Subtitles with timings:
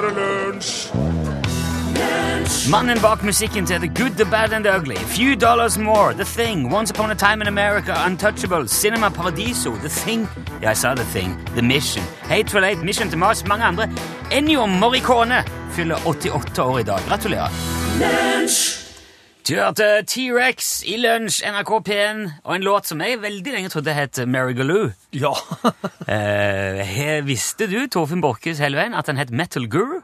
[0.00, 0.90] bare lunsj!
[2.70, 6.24] Mannen bak musikken til The Good, The Bad and The Ugly, Few Dollars More, The
[6.24, 10.28] Thing, Once Upon a Time in America, Untouchable, Cinema Paradiso, The Thing
[10.62, 13.88] Ja, jeg sa The Thing, The Mission, Hateful Eight, Mission to Mars, mange andre.
[14.30, 16.98] Ennio Morricone fyller 88 år i dag.
[17.08, 17.48] Gratulerer.
[19.48, 23.94] Du hørte T-Rex i lunsj, NRK P1, og en låt som jeg veldig lenge trodde
[23.96, 24.90] het Marigaloo.
[25.16, 25.32] Ja.
[26.08, 29.98] Eh, visste du, Torfinn Borchhus hele veien, at den het Metal Guru?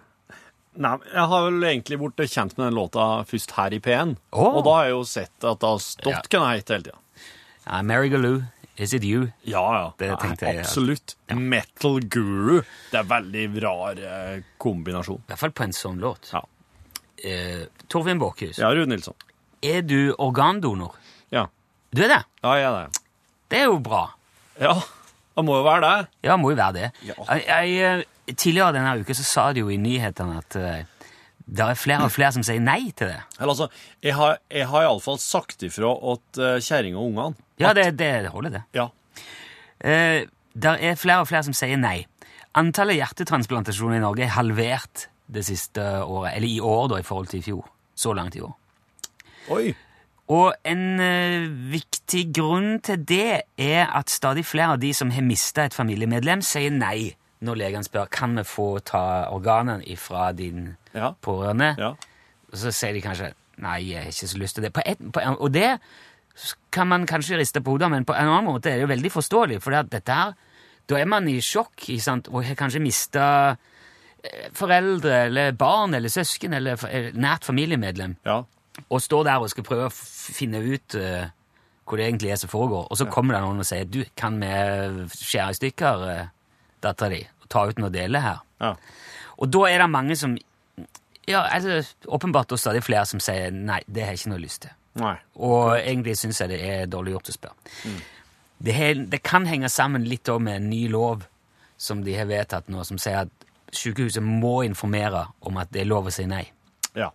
[0.80, 4.12] Nei, jeg har vel egentlig blitt kjent med den låta først her i P1.
[4.36, 4.58] Oh.
[4.58, 6.20] Og da har jeg jo sett at det har stått Ja.
[6.20, 7.26] hva den heter hele tida.
[7.64, 8.42] Ja, Marigaloo,
[8.76, 9.30] Is It You?
[9.48, 9.84] Ja, ja.
[10.00, 10.64] Det tenkte jeg, ja.
[10.66, 11.16] Absolutt.
[11.32, 12.62] Metal Guru.
[12.92, 15.20] Det er veldig rar eh, kombinasjon.
[15.24, 16.32] I hvert fall på en sånn låt.
[16.32, 16.44] Ja.
[17.24, 19.16] Eh, Torfinn Borchhus, Ja, Rune Nilsson.
[19.64, 20.94] Er du organdonor?
[21.32, 21.46] Ja.
[21.94, 22.20] Du er det?
[22.44, 23.04] Ja, jeg er det.
[23.50, 24.06] Det er jo bra.
[24.60, 24.74] Ja,
[25.34, 26.08] det må jo være det.
[26.26, 26.90] Ja, må jo være det.
[27.06, 27.16] Ja.
[27.28, 31.08] Jeg, jeg, eh, tidligere denne uka så sa de jo i nyhetene at uh,
[31.44, 33.18] det er flere og flere som sier nei til det.
[33.38, 33.68] Eller altså,
[34.02, 35.92] jeg har, jeg har iallfall sagt ifra
[36.34, 37.46] til uh, kjerringa og ungene.
[37.60, 38.64] Ja, det, det holder, det.
[38.78, 38.88] Ja.
[39.84, 42.04] Uh, det er flere og flere som sier nei.
[42.54, 47.32] Antallet hjertetransplantasjoner i Norge er halvert det siste året, eller i år da, i forhold
[47.32, 47.66] til i fjor.
[47.98, 48.54] Så langt i år.
[49.50, 49.74] Oi.
[50.32, 55.22] Og en eh, viktig grunn til det er at stadig flere av de som har
[55.26, 57.10] mista et familiemedlem, sier nei
[57.44, 61.10] når legen spør kan vi få ta organene fra din Ja.
[61.22, 61.74] pårørende.
[61.78, 61.88] Ja.
[62.52, 64.72] Og så sier de kanskje nei, jeg har ikke så lyst til det.
[64.72, 65.78] På et, på, en- og det
[66.72, 69.12] kan man kanskje riste på hodet, men på en annen måte er det jo veldig
[69.12, 69.60] forståelig.
[69.62, 70.32] For dette her,
[70.88, 72.28] da er man i sjokk ikke sant?
[72.28, 73.56] og har kanskje mista
[74.56, 78.42] foreldre eller barn eller søsken eller eller nært familiemedlem Ja.
[78.88, 81.26] Og står der og skal prøve å finne ut uh,
[81.84, 84.38] hvor det egentlig er som foregår, og så kommer det noen og sier du, kan
[84.40, 84.48] vi
[85.12, 86.24] skjære i stykker uh,
[86.84, 88.40] dattera di og ta ut noen deler her?
[88.64, 88.72] Ja.
[89.38, 90.36] Og da er det mange som
[91.28, 91.80] ja, altså,
[92.12, 94.74] Åpenbart og stadig flere som sier nei, det har jeg ikke noe lyst til.
[95.00, 95.14] Nei.
[95.42, 97.94] Og egentlig syns jeg det er dårlig gjort å spørre.
[98.64, 101.24] Det, har- det kan henge sammen litt med en ny lov
[101.80, 105.88] som de har vedtatt nå, som sier at sykehuset må informere om at det er
[105.90, 106.44] lov å si nei.
[106.94, 107.10] Ja.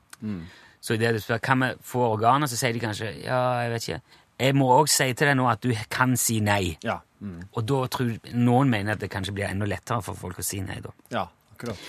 [0.81, 3.71] Så i det du spør kan vi få organer, så sier de kanskje ja, jeg
[3.73, 4.01] vet ikke.
[4.39, 6.77] Jeg må òg si til deg nå at du kan si nei.
[6.85, 7.01] Ja.
[7.19, 7.41] Mm.
[7.51, 10.61] Og da tror noen mener at det kanskje blir enda lettere for folk å si
[10.63, 10.77] nei.
[10.79, 10.93] da.
[11.11, 11.25] Ja,
[11.55, 11.81] akkurat.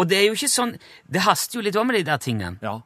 [0.00, 0.72] Og det er jo ikke sånn
[1.06, 2.56] Det haster jo litt òg med de der tingene.
[2.64, 2.78] Ja.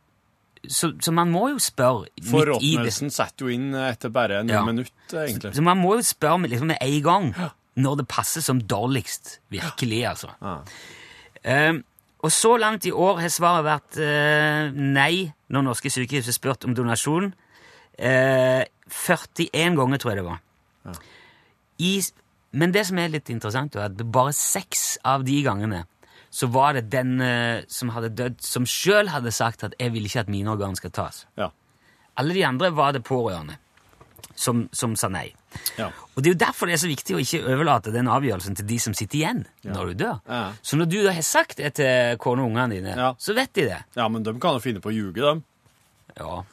[0.67, 2.31] Så, så man må jo spørre midt i det.
[2.33, 4.65] Forråtnelsen setter jo inn etter bare noen Ja.
[4.67, 5.55] minutter, egentlig.
[5.55, 7.31] Så man må jo spørre med, liksom med en gang
[7.79, 9.37] når det passer som dårligst.
[9.55, 10.33] Virkelig, altså.
[10.43, 10.57] Ja.
[11.45, 11.85] Ehm,
[12.19, 16.67] og så langt i år har svaret vært eh, nei når norske sykehus har spurt
[16.67, 17.31] om donasjon.
[17.95, 20.41] Eh, 41 ganger, tror jeg det var.
[21.79, 21.93] I,
[22.59, 25.85] men det som er litt interessant, er at bare seks av de gangene
[26.29, 30.05] så var det den eh, som hadde dødd, som sjøl hadde sagt at 'jeg vil
[30.05, 31.25] ikke at mine organ skal tas'.
[31.39, 31.49] Ja.
[32.17, 33.57] Alle de andre var det pårørende
[34.39, 35.27] som, som sa nei.
[35.79, 35.89] Ja.
[36.15, 38.67] Og det er jo derfor det er så viktig å ikke overlate den avgjørelsen til
[38.69, 40.21] de som sitter igjen når du dør.
[40.29, 40.43] Ja.
[40.63, 43.11] Så når du da har sagt det til kona og ungene dine, Ja.
[43.19, 43.81] så vet de det.
[43.99, 45.45] ja, men de kan jo finne på å ljuge, dem.
[46.19, 46.45] Ja,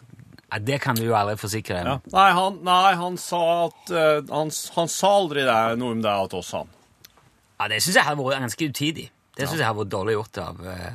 [0.52, 1.94] Ja, Det kan du jo aldri forsikre deg Ja.
[1.96, 2.02] om.
[2.14, 6.14] Nei, han, nei, han sa at uh, han, han sa aldri det, noe om det
[6.30, 6.70] til oss, han.
[7.60, 9.10] Ja, Det syns jeg har vært ganske utidig.
[9.36, 10.92] Det synes jeg har vært dårlig gjort av, uh,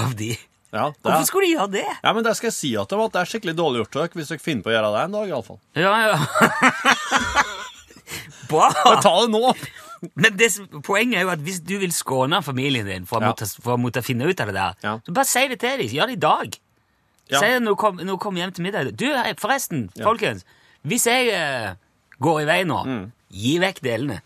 [0.00, 0.30] av de.
[0.72, 1.84] Ja, det Hvorfor skulle de gjøre det?
[2.02, 3.92] ja, men det skal jeg si at det, var, at det er skikkelig dårlig gjort
[3.98, 5.58] dere hvis dere finner på å gjøre det en dag, iallfall.
[5.76, 6.16] Ja, ja.
[8.48, 8.70] Bra!
[9.02, 9.52] Ta det nå!
[10.18, 10.48] Men det,
[10.82, 13.28] poenget er jo at hvis du vil skåne familien din for å, Ja.
[13.30, 14.96] måtte, for å måtte finne ut av det der, Ja.
[15.06, 15.88] så bare si det til dem.
[15.94, 16.56] Gjør det i dag.
[17.30, 17.38] Ja.
[17.38, 18.96] Si det når du kom- kommer hjem til middag.
[18.96, 20.44] Du, hei, forresten, folkens.
[20.84, 21.74] Hvis jeg uh,
[22.20, 23.12] går i vei nå, Mm.
[23.30, 24.20] gi vekk delene.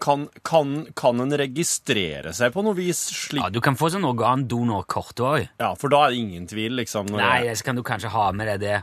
[0.00, 4.06] Kan, kan, kan en registrere seg på noe vis slik Ja, Du kan få sånn
[4.06, 5.48] organdonorkort òg.
[5.58, 7.10] Ja, for da er det ingen tvil, liksom.
[7.10, 8.82] Nei, det- så kan du kanskje ha med deg det.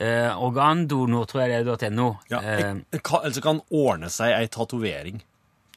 [0.00, 2.10] Eh, organdonor tror jeg det er .no.
[2.12, 2.30] Mm.
[2.30, 5.20] ja, Eh, jeg- jeg kan, Altså kan ordne seg ei tatovering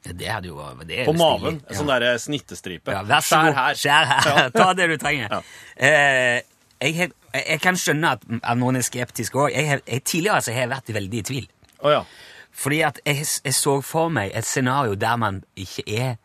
[0.03, 0.57] det hadde jo
[0.87, 1.61] det på maven.
[1.69, 2.87] En sånn der snittestripe.
[2.91, 3.55] Ja, vær så Skjær god.
[3.55, 3.73] her.
[3.75, 4.49] Skjær her.
[4.55, 5.29] Ta det du trenger.
[5.29, 5.41] Ja.
[5.77, 6.41] Eh,
[6.81, 9.53] jeg, jeg, kan skjønne at, at noen er skeptiske òg.
[10.03, 11.47] Tidligere så har jeg vært veldig i tvil.
[11.83, 12.03] Oh, ja.
[12.53, 16.15] Fordi at jeg, jeg så for meg et scenario der man ikke er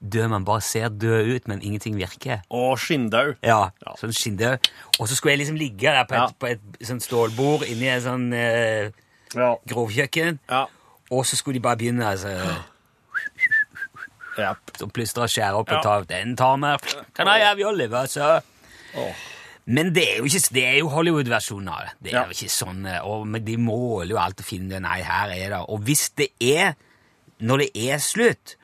[0.00, 2.40] død, man bare ser død ut, men ingenting virker.
[2.50, 3.34] Og skinndau.
[3.44, 3.94] Ja, Ja.
[4.00, 4.68] sånn skinndød.
[4.98, 6.26] Og så skulle jeg liksom ligge der på et, Ja.
[6.40, 8.90] på et sånn stålbord inni et sånn eh,
[9.34, 9.54] Ja.
[9.68, 10.64] grovkjøkken, ja.
[11.10, 12.32] og så skulle de bare begynne altså,
[14.38, 14.56] yep.
[14.78, 17.02] så plystre og skjære opp og ta Den tar vi.
[17.14, 18.40] Kan jeg have your liver, sir?
[18.96, 19.14] Åh.
[19.66, 21.90] Men det er jo ikke Det er jo Hollywood-versjonen av det.
[22.02, 22.24] Det er Ja.
[22.26, 24.80] jo ikke sånn eh, og, de måler jo alt og finner.
[24.80, 26.74] Nei, her er det Og hvis det er
[27.40, 28.56] Når det er slutt,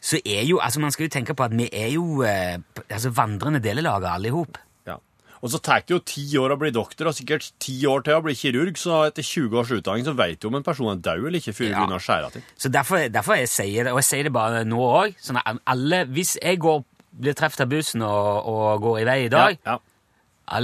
[0.00, 2.58] så er jo Altså, man skal jo tenke på at vi er jo eh,
[2.90, 4.56] altså vandrende delelager alle i hop.
[4.86, 4.96] Ja.
[5.42, 8.14] Og så tar det jo ti år å bli doktor, og sikkert ti år til
[8.14, 10.96] å bli kirurg, så etter 20 års utdanning så vet du om en person er
[11.02, 11.78] død eller ikke før du Ja.
[11.86, 12.42] begynner å skjære til.
[12.58, 15.14] Så derfor, derfor jeg sier det, og jeg sier det bare nå òg.
[15.20, 16.82] Sånn at alle Hvis jeg går,
[17.20, 19.78] blir truffet av bussen og, og går i vei i dag, Ja.
[19.78, 19.80] alle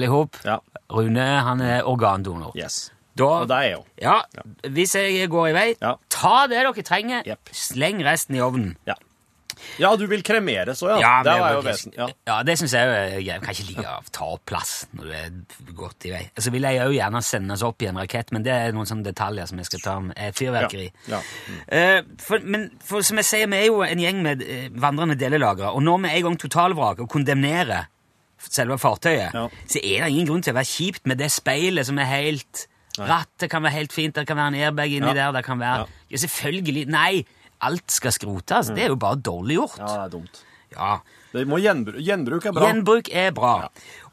[0.05, 0.59] i hop Ja.
[0.91, 2.53] Rune, han er organdonor.
[2.57, 2.91] Yes.
[3.17, 3.83] Da, Og det er jeg jo.
[4.03, 4.15] ja,
[4.75, 5.95] hvis jeg går i vei, Ja.
[6.11, 7.49] ta det dere trenger, yep.
[7.53, 8.77] sleng resten i ovnen.
[8.87, 8.95] Ja.
[9.79, 11.23] ja, du vil kremere så, ja.
[11.23, 11.93] det var jo vesen.
[11.97, 12.09] Ja.
[12.27, 13.45] ja, det syns jeg er greit.
[13.45, 15.31] Kan ikke ligge og ta opp plass når du er
[15.79, 16.25] godt i vei.
[16.37, 19.07] Så vil jeg jo gjerne sendes opp i en rakett, men det er noen sånne
[19.07, 20.19] detaljer som jeg skal ta med.
[20.35, 20.91] Fyrverkeri.
[21.09, 21.23] Ja.
[21.69, 25.15] Eh, for, men for, som jeg sier, vi er jo en gjeng med eh, vandrende
[25.15, 27.87] delelagre, og når vi er i gang totalvrak og kondemnerer
[28.52, 29.49] selve fartøyet, Ja.
[29.67, 32.67] så er det ingen grunn til å være kjipt med det speilet som er helt
[32.96, 35.14] Rattet kan være helt fint, det kan være en airbag inni Ja.
[35.14, 35.87] der, det kan være Ja.
[36.11, 36.87] ja, Selvfølgelig.
[36.87, 37.25] Nei,
[37.61, 38.69] alt skal skrotes.
[38.69, 39.79] Det er jo bare dårlig gjort.
[39.79, 40.43] ja, det er dumt.
[40.70, 40.99] Ja.
[41.32, 42.62] Det må gjenbruk, gjenbruk er bra.
[42.69, 43.69] Gjenbruk er bra.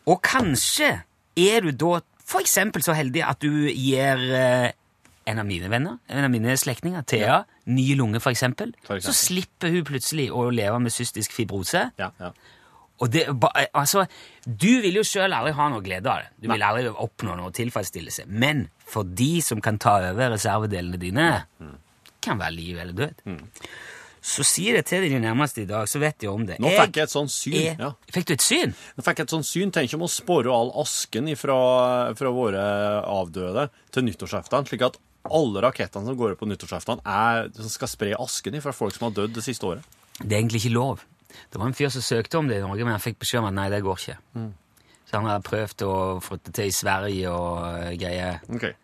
[0.07, 1.03] Og kanskje
[1.37, 4.71] er du da for eksempel så heldig at du gir eh,
[5.27, 8.73] en av mine venner, en av mine slektninger, Thea, ny lunge for eksempel.
[8.83, 9.13] For eksempel.
[9.13, 11.91] Så slipper hun plutselig å leve med cystisk fibrose.
[11.99, 12.31] Ja, ja.
[13.01, 14.03] Og det, er altså,
[14.45, 16.29] du vil jo sjøl aldri ha noe glede av det.
[16.43, 18.27] Du vil aldri oppnå noe tilfredsstillelse.
[18.29, 21.77] Men for de som kan ta over reservedelene dine, Mm.
[22.21, 23.23] kan være liv eller død.
[24.21, 26.59] Så sier jeg til dine nærmeste i dag, så vet de om det.
[26.61, 27.53] Nå fikk jeg et sånt syn.
[27.57, 27.91] Jeg, Ja.
[28.13, 28.75] Fikk du et syn?
[28.97, 29.71] Nå fikk jeg et sånt syn.
[29.73, 32.61] Tenk om å spore all asken fra, fra våre
[33.01, 37.87] avdøde til nyttårsaften, slik at alle rakettene som går opp på nyttårsaften, er, som skal
[37.89, 39.81] spre asken fra folk som har dødd det siste året.
[40.21, 41.01] Det er egentlig ikke lov.
[41.51, 43.49] Det var en fyr som søkte om det i Norge, men han fikk beskjed om
[43.51, 44.17] at nei, det går ikke.
[45.07, 45.95] Så han hadde prøvd å
[46.45, 48.39] det til i Sverige og eh, greier.
[48.55, 48.77] Okay.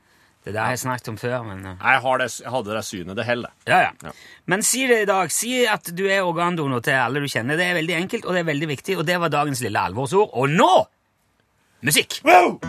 [0.47, 2.83] Det der har jeg snakket om før, men eh, Jeg, har det, jeg hadde det
[2.87, 3.15] synet.
[3.19, 3.55] Det holder.
[3.67, 3.91] ja, ja.
[4.03, 4.15] Ja.
[4.45, 5.31] Men si det i dag.
[5.31, 7.59] Si at du er organdonor til alle du kjenner.
[7.59, 10.31] Det er veldig enkelt, og det er veldig viktig, og det var dagens lille alvorsord.
[10.33, 10.73] Og nå
[11.83, 12.21] musikk!
[12.23, 12.59] Wow!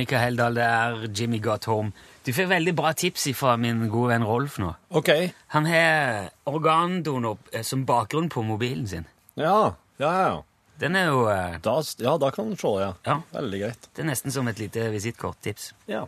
[0.00, 1.90] Monica Heldal det er Jimmy Got Home.
[2.24, 4.70] Du får veldig bra tips fra min gode venn Rolf nå.
[4.96, 5.10] OK.
[5.52, 9.04] Han har organdonor eh, som bakgrunn på mobilen sin.
[9.36, 9.74] Ja.
[10.00, 10.38] Ja, ja.
[10.80, 12.94] Den er jo eh, Da, ja, da kan du se det, ja.
[13.10, 13.18] Ja.
[13.34, 13.90] Veldig greit.
[13.92, 15.74] Det er nesten som et lite visittkorttips.
[15.92, 16.06] Ja.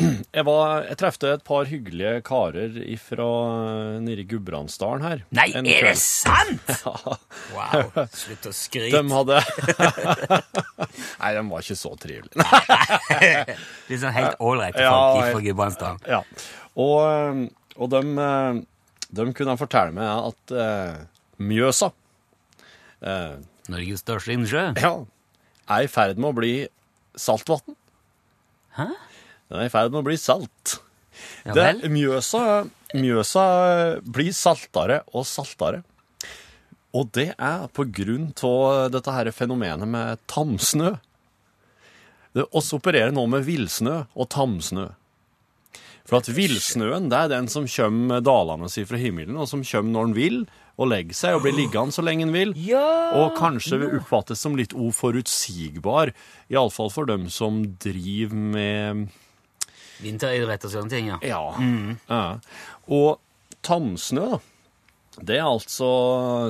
[0.32, 3.26] Jeg, var, jeg trefte et par hyggelige karer fra
[4.00, 5.20] nede i Gudbrandsdalen her.
[5.36, 6.70] Nei, er det sant?!
[6.82, 7.16] Ja.
[7.52, 8.96] Wow, slutt å skryte.
[8.96, 9.36] De hadde
[11.20, 12.46] Nei, de var ikke så trivelige.
[13.90, 16.00] Litt sånn helt ålreite Ja, folk fra Gudbrandsdalen.
[16.08, 16.22] Ja.
[16.80, 17.44] Og,
[17.76, 18.02] og de,
[19.20, 21.04] de kunne fortelle meg at uh,
[21.44, 23.36] Mjøsa uh,
[23.68, 24.70] Norges største innsjø.
[24.80, 24.94] ja,
[25.68, 26.54] er i ferd med å bli
[27.20, 27.76] saltvann.
[28.80, 28.88] Hæ?
[29.52, 30.78] Den er i ferd med å bli salt.
[31.44, 31.90] Ja Det.
[31.92, 32.64] Mjøsa,
[32.96, 33.46] Mjøsa
[34.00, 35.82] blir saltere og saltere.
[36.96, 40.94] Og det er på grunn av dette her fenomenet med tamsnø.
[42.32, 44.88] Det, oss opererer nå med villsnø og tamsnø.
[46.08, 50.08] For at villsnøen det er den som kommer dalende fra himmelen, og som kommer når
[50.08, 50.38] den vil,
[50.80, 52.54] og legger seg og blir liggende så lenge den vil.
[52.56, 53.12] Ja!
[53.20, 56.14] Og kanskje vil oppfattes som litt uforutsigbar,
[56.52, 59.04] iallfall for dem som driver med
[60.02, 61.18] Vinteridrett og sånne ting, ja.
[61.26, 61.42] ja.
[62.08, 62.22] ja.
[62.92, 63.20] Og
[63.62, 64.40] tamsnø, da.
[65.20, 65.88] Det er altså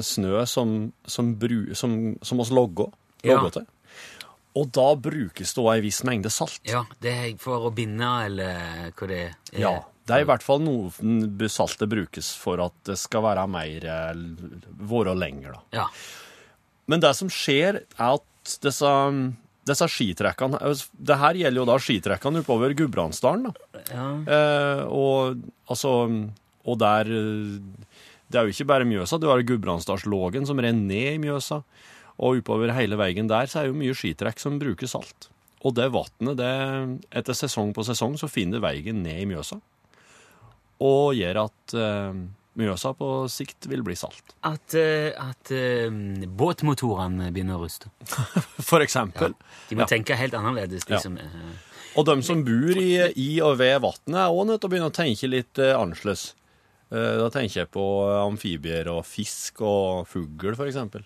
[0.07, 2.93] snø som, som, bru, som, som oss logger,
[3.27, 3.39] Ja.
[3.55, 3.67] til.
[4.59, 6.61] Og da brukes det òg ei viss mengde salt.
[6.69, 9.37] Ja, det er for å binde, eller hva det er.
[9.57, 9.73] Ja,
[10.05, 14.23] Det er i hvert fall noe saltet brukes for at det skal være mer eh,
[14.91, 15.63] Være lenger, da.
[15.79, 15.87] Ja.
[16.91, 18.91] Men det som skjer, er at disse,
[19.69, 20.59] disse skitrekkene
[20.93, 23.83] Det her gjelder jo da skitrekkene oppover Gudbrandsdalen, da.
[23.93, 24.07] ja.
[24.27, 25.93] Eh, og altså
[26.67, 27.61] Og der eh,
[28.27, 31.63] Det er jo ikke bare Mjøsa, du har Gudbrandsdalslågen som renner ned i Mjøsa.
[32.23, 35.29] Og oppover hele veien der så er jo mye skitrekk som bruker salt.
[35.63, 36.53] Og det vannet, det
[37.15, 39.61] Etter sesong på sesong så finner det veien ned i Mjøsa.
[40.83, 42.23] Og gjør at eh,
[42.59, 44.35] Mjøsa på sikt vil bli salt.
[44.53, 45.89] At, eh, at eh,
[46.29, 47.89] båtmotorene begynner å ruste.
[48.71, 49.33] For eksempel.
[49.71, 49.89] De må Ja.
[49.95, 51.01] tenke helt annerledes, de Ja.
[51.01, 51.27] som eh,
[51.97, 54.91] Og de som bor i, i og ved vannet, er òg nødt til å begynne
[54.93, 56.35] å tenke litt annerledes.
[56.93, 57.83] Da tenker jeg på
[58.29, 61.05] amfibier og fisk og fugl, for eksempel.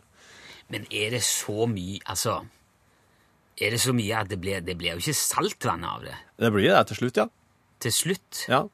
[0.71, 2.41] Men er det så mye Altså
[3.62, 6.50] Er det så mye at det blir, det blir jo ikke saltvann av det Det
[6.53, 7.26] blir det til slutt, ja.
[7.79, 8.41] til slutt?
[8.50, 8.65] ja.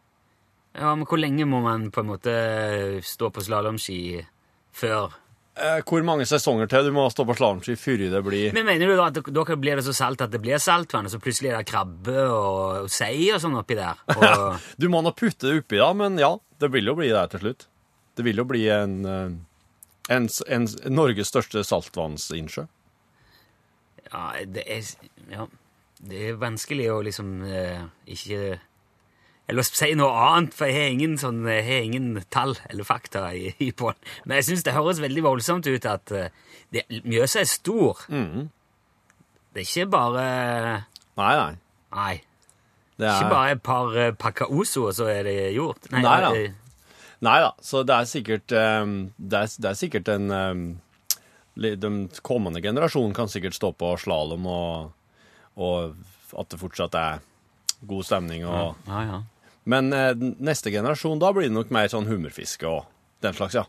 [0.73, 2.37] Ja, men hvor lenge må man på en måte
[3.05, 3.99] stå på slalåmski
[4.73, 5.12] før
[5.61, 8.88] eh, hvor mange sesonger til du må stå på slalåmski før det blir Men mener
[8.88, 11.52] du da at dere blir det så salt at det blir saltvann, og så plutselig
[11.52, 14.00] er det krabbe og sei og sånn oppi der?
[14.17, 17.26] Og, Du må nå putte det oppi, da, men ja, det vil jo bli det
[17.35, 17.69] til slutt.
[18.17, 19.41] Det vil jo bli en, en,
[20.09, 22.67] en, en, Norges største saltvannsinnsjø.
[24.09, 24.88] ja, det er,
[25.33, 25.47] ja,
[26.02, 27.85] det er vanskelig å liksom eh,
[28.17, 28.59] ikke
[29.52, 33.26] Eller si noe annet, for jeg har ingen, sånn, jeg har ingen tall eller fakta
[33.37, 34.11] i, i på den.
[34.25, 36.30] Men jeg syns det høres veldig voldsomt ut at eh,
[36.73, 38.00] det, Mjøsa er stor.
[39.52, 40.23] Det er ikke bare
[41.21, 41.50] Nei, nei.
[41.92, 42.14] Nei.
[42.97, 45.90] Det er, Ikke bare et par uh, Pakaoso, og så er det gjort.
[45.92, 46.30] Nei da.
[46.38, 46.54] eh,
[47.23, 50.62] Nei da, så det er sikkert um, det, er, det er sikkert en um,
[51.61, 54.94] Den De kommende generasjonen kan sikkert stå på slalåm, og,
[55.61, 57.21] og at det fortsatt er
[57.85, 58.47] god stemning.
[58.49, 59.21] Og, Ja, ja.
[59.64, 62.88] Men eh, neste generasjon, da blir det nok mer sånn hummerfiske og
[63.23, 63.66] den slags, ja.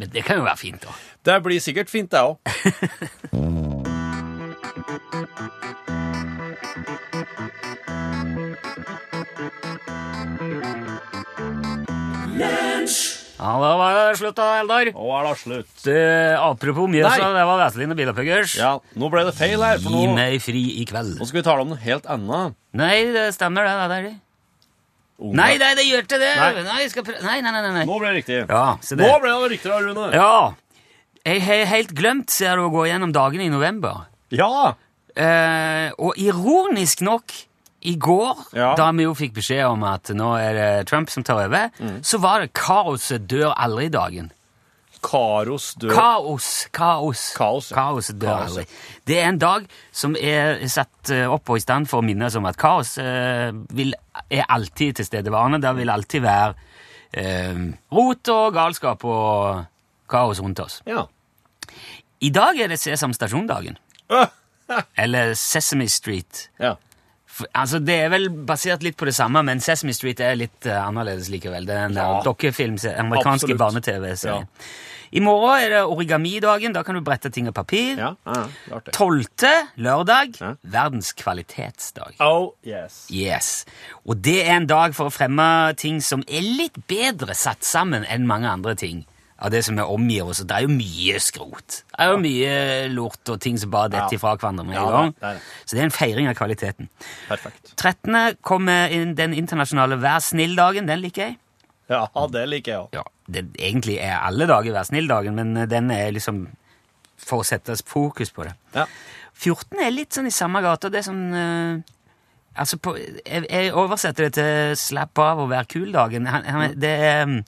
[0.00, 0.94] Men det kan jo være fint, da.
[1.28, 2.40] Det blir sikkert fint, det òg.
[13.36, 14.88] Ja, da var det slutt, da, Eldar.
[14.96, 15.74] Nå er det slutt.
[15.92, 18.56] Eh, apropos Mjøsa, det var Vazelina Bilopphøggers.
[18.58, 21.18] Ja, nå ble det feil her, for Gi nå, meg fri i kveld.
[21.20, 22.56] nå skal vi tale om noe helt annet.
[22.76, 23.76] Nei, det stemmer, det.
[23.92, 24.14] det er det.
[25.18, 25.32] Unge.
[25.38, 26.32] Nei, nei, det gjør ikke det!
[26.36, 26.62] Nei.
[26.62, 27.84] Nei, Nei, nei, nei.
[27.88, 28.40] Nå ble det riktig.
[28.50, 28.98] Ja, det.
[29.00, 30.10] Nå ble det riktig, Rune.
[30.12, 30.54] Ja.
[31.26, 34.04] Jeg har helt glemt, ser du, å gå gjennom dagene i november.
[34.30, 34.74] Ja.
[35.16, 37.32] Eh, og ironisk nok,
[37.86, 38.74] i går, Ja.
[38.74, 42.00] da vi jo fikk beskjed om at nå er det Trump som tar over, Mm.
[42.02, 44.30] så var det kaoset dør aldri-dagen.
[45.04, 45.92] Karos dør.
[45.94, 47.24] Kaos, kaos.
[47.36, 47.76] Kaos, ja.
[47.76, 48.64] kaos dør Kaos, aldri.
[49.06, 52.28] Det er en dag som er satt eh, opp og i stand for å minne
[52.28, 53.94] oss om at kaos eh, vil,
[54.30, 55.60] er alltid tilstedeværende.
[55.64, 56.54] Det vil alltid være
[57.12, 57.62] eh,
[57.96, 59.62] rot og galskap og
[60.10, 60.80] kaos rundt oss.
[60.88, 61.06] Ja.
[62.24, 63.78] I dag er det Sesam Stasjon-dagen.
[64.96, 66.48] Eller Sesame Street.
[66.58, 66.76] ja.
[67.54, 70.86] Altså, Det er vel basert litt på det samme, men Sesame Street er litt uh,
[70.88, 71.66] annerledes likevel.
[71.68, 72.06] Det er en Ja.
[72.16, 72.22] ja.
[72.24, 73.58] dokkefilm, amerikanske Absolutt.
[73.58, 74.46] barne-TV-serie.
[75.12, 76.72] I morgen er det origamidagen.
[76.74, 77.96] Da kan du brette ting av papir.
[77.96, 79.24] Ja, ja, 12.
[79.78, 80.54] lørdag, Ja.
[80.64, 82.16] verdens kvalitetsdag.
[82.20, 83.06] Oh, yes.
[83.10, 83.64] Yes.
[84.06, 88.04] Og det er en dag for å fremme ting som er litt bedre satt sammen
[88.04, 89.04] enn mange andre ting
[89.38, 90.38] av det som vi omgir oss.
[90.48, 91.82] Det er jo mye skrot.
[91.92, 92.52] Det er jo mye
[92.94, 94.18] lort og ting som bare detter Ja.
[94.18, 95.14] ifra hverandre med Ja, en gang.
[95.20, 95.42] det.
[95.66, 96.88] Så det er en feiring av kvaliteten.
[97.28, 97.76] Perfekt.
[97.76, 98.36] 13.
[98.42, 100.86] kommer den internasjonale Vær snill-dagen.
[100.86, 101.38] Den liker jeg.
[101.88, 102.88] Ja, det liker jeg òg.
[102.94, 106.48] Ja, det, egentlig er alle dager Vær snill-dagen, men eh, den er liksom
[107.16, 108.54] for å sette fokus på det.
[108.74, 108.86] Ja.
[109.34, 110.88] 14 er litt sånn i samme gata.
[110.88, 111.82] Det er sånn uh,
[112.56, 116.24] Altså, på, jeg, jeg oversetter det til 'slapp av og vær kul'-dagen.
[116.80, 117.44] Det er um,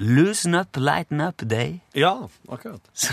[0.00, 1.80] 'loosen up, lighten up day'.
[1.94, 2.14] ja,
[2.48, 2.80] akkurat.
[2.94, 3.12] Så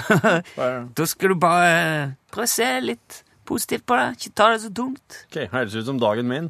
[0.96, 4.08] da skal du bare prøve å se litt positivt på det.
[4.18, 5.26] Ikke ta det så tungt.
[5.30, 6.50] Ok, Høres ut som dagen min.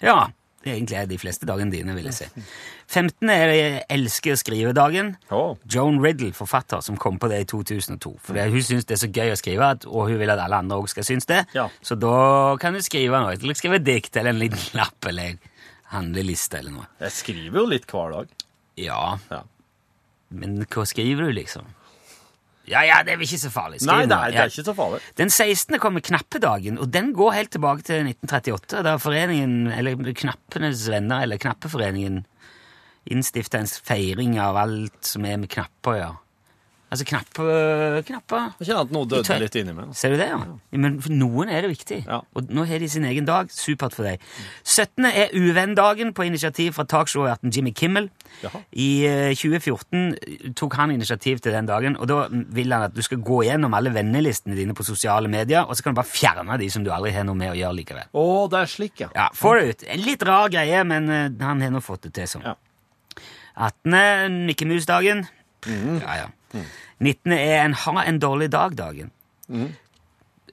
[0.00, 0.30] Ja,
[0.64, 2.28] det egentlig er de fleste dagene dine, vil jeg si.
[2.90, 3.28] 15.
[3.30, 5.14] er det 'Jeg elsker skrive'-dagen.
[5.30, 8.16] Å, Joan Riddle, forfatter, som kom på det i 2002.
[8.20, 10.76] For hun syns det er så gøy å skrive, og hun vil at alle andre
[10.76, 11.46] også skal synes det.
[11.54, 11.68] Ja.
[11.82, 13.32] Så da kan du skrive noe.
[13.36, 15.38] Eller skrive dikt eller en liten lapp eller
[15.94, 16.86] handleliste eller noe.
[17.00, 18.28] jeg skriver jo litt hver dag.
[18.76, 19.42] Ja, Ja.
[20.30, 21.68] Men hva skriver du, liksom?
[22.70, 23.80] Ja, ja, det er vel ikke så farlig.
[23.82, 25.00] Skriv Nei, det er, det er ikke så farlig.
[25.18, 25.78] Den 16.
[25.82, 31.40] kommer knappedagen, og den går helt tilbake til 1938, da foreningen, eller Knappenes venner, eller
[31.42, 32.22] Knappeforeningen,
[33.10, 36.12] innstifta en feiring av alt som er med knapper, ja.
[36.90, 37.44] Altså knappe,
[38.08, 39.92] knapper Jeg kjenner at noe døde litt innimellom.
[39.94, 40.38] Ser du det, ja?
[40.74, 42.00] Men for noen er det viktig.
[42.02, 42.18] Ja.
[42.34, 43.52] Og nå har de sin egen dag.
[43.54, 44.24] Supert for deg.
[44.64, 45.06] 17.
[45.06, 48.08] er uvenndagen på initiativ fra talkshowverten Jimmy Kimmel.
[48.42, 48.62] Jaha.
[48.74, 53.04] I eh, 2014 tok han initiativ til den dagen, og da vil han at du
[53.06, 56.58] skal gå gjennom alle vennelistene dine på sosiale medier, og så kan du bare fjerne
[56.58, 58.10] de som du aldri har noe med å gjøre likevel.
[58.10, 59.12] Å, det er slik, ja.
[59.14, 59.86] Ja, Få det ut.
[59.94, 62.50] En litt rar greie, men eh, han har nå fått det til sånn.
[62.50, 62.58] Ja.
[63.70, 64.42] 18.
[64.50, 65.26] Nikkemusdagen.
[65.68, 66.00] Mm.
[66.00, 66.28] Ja, ja.
[66.54, 67.32] 19.
[67.36, 69.10] er en ha en dårlig dag-dagen.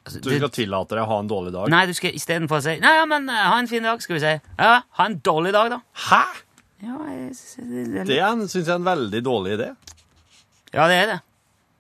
[0.08, 1.70] Altså, Du skal tillate deg å ha en dårlig dag?
[1.74, 4.16] Nei, du skal istedenfor å si Nei, ja, men eh, ha en fin dag, skal
[4.18, 4.36] vi si.
[4.56, 5.82] Ja, ha en dårlig dag, da.
[6.08, 6.24] Hæ?!
[6.86, 9.72] Ja, jeg, det, Det syns jeg er en veldig dårlig idé.
[10.74, 11.18] ja, det er det.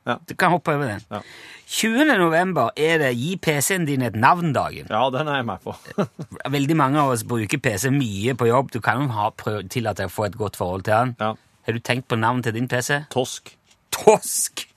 [0.07, 0.15] Ja.
[0.27, 1.01] Du kan hoppe over den.
[1.11, 1.19] Ja.
[1.67, 2.05] 20.
[2.17, 4.87] november er det Gi PC-en din et navn-dagen.
[4.89, 5.75] Ja, den er jeg med på.
[6.57, 8.71] Veldig mange av oss bruker PC mye på jobb.
[8.71, 11.15] Du kan jo ha prøv, tillate deg å få et godt forhold til den.
[11.19, 11.33] Ja.
[11.67, 13.01] Har du tenkt på navn til din PC?
[13.11, 13.56] Tosk.
[13.97, 14.67] Tosk!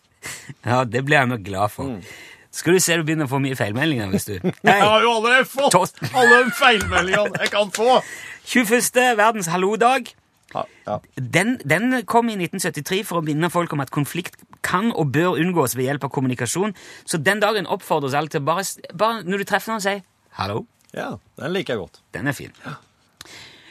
[0.66, 1.94] Ja, det blir jeg nok glad for.
[1.96, 2.02] Mm.
[2.52, 4.32] Skal du se du begynner å få mye feilmeldinger hvis du
[4.66, 6.00] Jeg har jo allerede fått Tost.
[6.10, 8.00] alle feilmeldingene jeg kan få!
[8.50, 9.14] 21.
[9.20, 10.08] verdens hallo-dag.
[10.50, 10.96] Ja, ja.
[11.14, 15.38] Den, den kom i 1973 for å minne folk om at konflikt kan og bør
[15.38, 16.74] unngås ved hjelp av kommunikasjon.
[17.06, 18.66] Så den dagen oppfordres alle til bare,
[18.98, 19.94] bare når du treffer noen, si
[20.40, 20.64] 'hallo'.
[20.96, 22.00] Ja, den liker jeg godt.
[22.10, 22.50] Den er fin.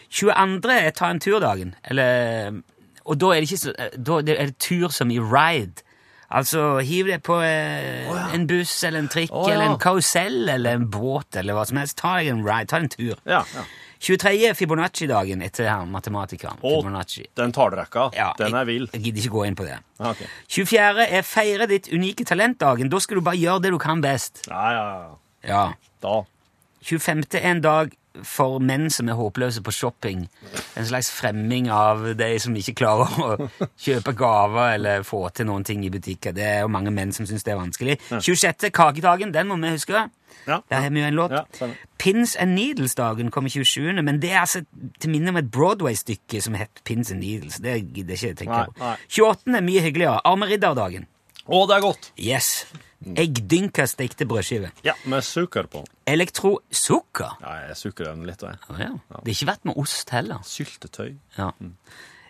[0.10, 0.72] 22.
[0.72, 1.76] er ta en tur-dagen.
[1.84, 2.62] Eller
[3.06, 5.84] Og da er det så Da er det tur som i ride.
[6.30, 8.28] Altså hiv deg på eh, ja.
[8.38, 9.56] en buss eller en trikk oh, ja.
[9.56, 11.98] eller en karusell eller en båt eller hva som helst.
[11.98, 13.16] Ta deg en ride, ta en tur.
[13.26, 13.64] Ja, ja.
[14.00, 14.32] 23.
[14.48, 16.62] er Fibonacci-dagen etter her matematikeren.
[16.62, 17.26] Oh, Fibonacci.
[17.36, 18.88] den tallrekka, Ja, den er vill.
[18.94, 19.80] jeg gidder ikke gå inn på det.
[20.00, 20.22] Ja, ok.
[20.48, 21.08] 24.
[21.18, 22.90] er feire ditt unike talent-dagen.
[22.94, 24.46] Da skal du bare gjøre det du kan best.
[24.48, 25.10] Ja, ja, ja.
[25.50, 25.64] Ja.
[26.02, 26.22] Da.
[26.86, 27.26] 25.
[27.36, 27.92] er en dag
[28.26, 30.26] for menn som er håpløse på shopping.
[30.78, 33.50] En slags fremming av de som ikke klarer å
[33.86, 36.34] kjøpe gaver eller få til noen ting i butikker.
[36.36, 38.00] Det er jo mange menn som syns det er vanskelig.
[38.10, 38.70] 26.
[38.76, 40.08] kakedagen, den må vi huske.
[40.48, 40.60] Ja.
[40.72, 41.32] Der har vi jo en låt.
[41.36, 41.70] Ja.
[42.00, 44.64] Pins and Needles-dagen kommer 27., men det er altså
[45.00, 47.60] til minne om et Broadway-stykke som het Pins and Needles.
[47.62, 48.94] Det gidder jeg ikke tenke på.
[49.20, 49.56] 28.
[49.58, 50.22] er mye hyggeligere.
[50.26, 51.10] Armeridderdagen.
[51.50, 52.12] Å, det er godt.
[52.18, 52.54] Yes.
[53.00, 54.74] Eggdynka stekte brødskiver.
[54.84, 55.86] Ja, med sukker på.
[56.08, 56.58] Elektro...
[56.72, 57.38] Sukker?
[57.42, 58.44] Ja, jeg sukker den litt.
[58.44, 58.60] jeg.
[58.68, 58.90] Å ja.
[58.92, 60.42] Det har ikke vært med ost heller.
[60.44, 61.14] Syltetøy.
[61.38, 61.52] Ja.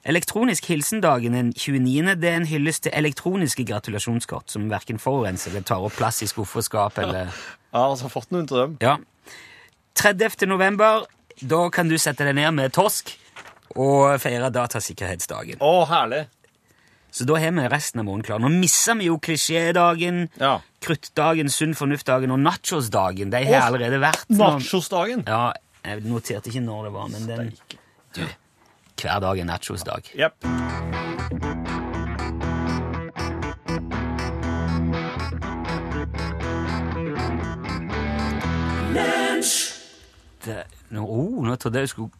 [0.09, 2.15] Elektronisk hilsendagen den 29.
[2.21, 6.29] Det er en hyllest til elektroniske gratulasjonskort som verken forurenser eller tar opp plass i
[6.29, 7.33] skuff og skap eller
[7.73, 8.77] Ja, altså, fått noen til dem.
[8.81, 8.95] Ja.
[9.99, 10.45] 30.
[10.47, 11.03] november,
[11.41, 13.11] da kan du sette deg ned med torsk
[13.75, 15.59] og feire datasikkerhetsdagen.
[15.61, 16.23] Å, herlig.
[17.11, 18.39] Så da har vi resten av måneden klar.
[18.43, 20.59] Nå misser vi jo klisjédagen, Ja.
[20.81, 23.31] kruttdagen, sunn fornuft-dagen og nachosdagen.
[23.31, 24.29] De har allerede vært.
[24.29, 25.23] Nachosdagen.
[25.27, 25.51] Ja,
[25.83, 27.57] jeg noterte ikke når det var, men den
[28.15, 28.25] du,
[29.01, 30.11] Hver dag er nachosdag.
[30.15, 30.45] Yep.
[40.45, 40.63] Det,
[40.95, 42.11] nå, oh, nå trodde jeg du skulle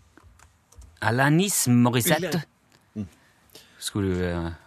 [1.02, 2.42] Alanis Morissette.
[3.80, 4.24] Skulle du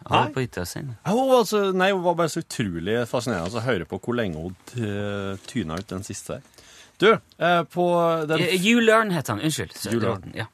[0.08, 0.80] ha det på hytta si?
[1.04, 5.76] altså, nei, hun var bare så utrolig fascinerende å høre på hvor lenge hun tyna
[5.76, 6.40] ut den siste.
[7.02, 7.84] Du, eh, på
[8.28, 9.40] den Eh, You Learn heter han.
[9.40, 9.72] Unnskyld.
[9.92, 10.32] You Learn.
[10.34, 10.46] Ja.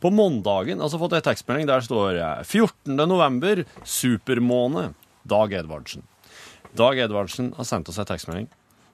[0.00, 2.94] På måndagen, altså fått ei tekstmelding, der står eh, 14.
[3.08, 4.92] november, supermåne,
[5.24, 6.04] Dag Edvardsen.
[6.78, 8.48] Dag Edvardsen har sendt oss en tekstmelding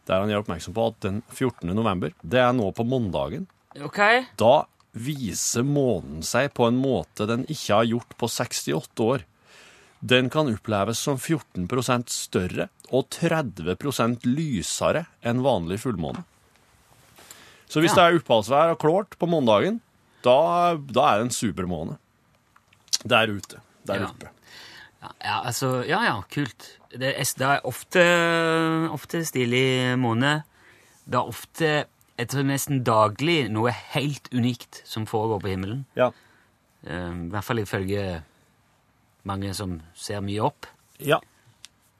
[0.09, 1.69] der han gjør oppmerksom på at den 14.
[1.77, 3.45] november, det er nå på måndagen.
[3.77, 4.25] Okay.
[4.41, 9.25] Da viser månen seg på en måte den ikke har gjort på 68 år.
[10.01, 16.25] Den kan oppleves som 14% større og 30% lysere enn vanlig fullmåne.
[17.71, 18.09] Så hvis Ja.
[18.11, 19.81] det er oppholdsvær og klart på måndagen,
[20.25, 21.99] da, da er det en supermåne.
[23.07, 23.61] Der ute.
[23.87, 24.07] Der Ja.
[24.09, 24.29] oppe.
[25.01, 26.77] Ja, ja, altså, ja, ja, kult.
[26.91, 28.03] Det er, det er ofte,
[28.93, 30.43] ofte stilig måne.
[31.09, 31.85] Det er ofte,
[32.21, 35.85] jeg tror nesten daglig, noe helt unikt som foregår på himmelen.
[35.97, 36.11] Ja.
[36.85, 38.05] Eh, I hvert fall ifølge
[39.29, 40.69] mange som ser mye opp.
[41.01, 41.21] ja.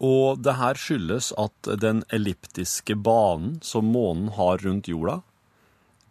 [0.01, 5.19] Og det her skyldes at den elliptiske banen som månen har rundt jorda,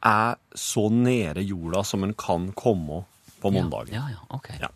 [0.06, 3.00] er så nære jorda som en kan komme
[3.42, 3.96] på måndagen.
[3.98, 4.52] Ja, ja, ok.
[4.62, 4.70] Ja.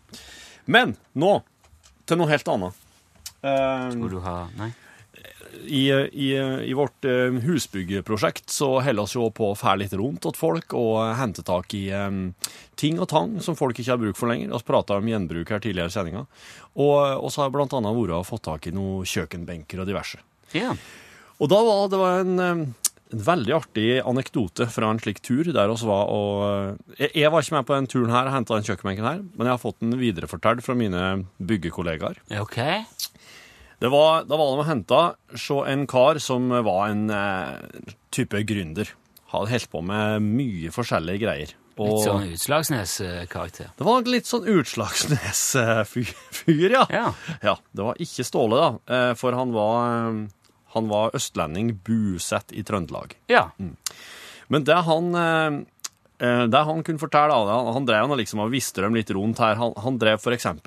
[0.66, 1.30] Men nå
[2.10, 2.74] til noe helt annet.
[3.46, 4.72] Eh, Tror du har, nei?
[5.64, 6.28] I, i,
[6.70, 10.98] I vårt eh, husbyggeprosjekt så holder vi på å fære litt rundt til folk og
[11.04, 12.28] eh, hente tak i um,
[12.80, 14.52] ting og tang som folk ikke har bruk for lenger.
[14.52, 16.24] Vi prata om gjenbruk her tidligere i sendinga.
[16.74, 20.20] Og vi så har annet vært og fått tak i noen kjøkkenbenker og diverse.
[20.54, 20.74] Ja.
[21.42, 25.70] Og da var det var en, en veldig artig anekdote fra en slik tur der
[25.70, 28.66] oss var og jeg, jeg var ikke med på den turen her og henta den
[28.66, 31.02] kjøkkenbenken her, men jeg har fått den viderefortalt fra mine
[31.38, 32.22] byggekollegaer.
[32.40, 32.58] Ok.
[33.82, 35.00] Det var, da var de og henta
[35.36, 37.54] så en kar som var en eh,
[38.14, 38.88] type gründer.
[39.34, 41.50] Hadde holdt på med mye forskjellige greier.
[41.74, 43.72] Og Litt sånn Utslagsnes-karakter.
[43.74, 44.44] det var litt sånn
[45.34, 46.84] Utslagsnes-fyr, ja.
[46.94, 47.08] Ja.
[47.42, 48.68] Ja, Det var ikke Ståle, da.
[48.94, 50.12] eh, For han var,
[50.76, 53.16] han var østlending bosatt i Trøndelag.
[53.30, 53.48] Ja.
[54.48, 55.50] Men det han eh,
[56.22, 59.38] eh, det han kunne fortelle, han, han drev nå liksom og visste dem litt rundt
[59.42, 59.58] her.
[59.58, 60.62] Han, han drev Han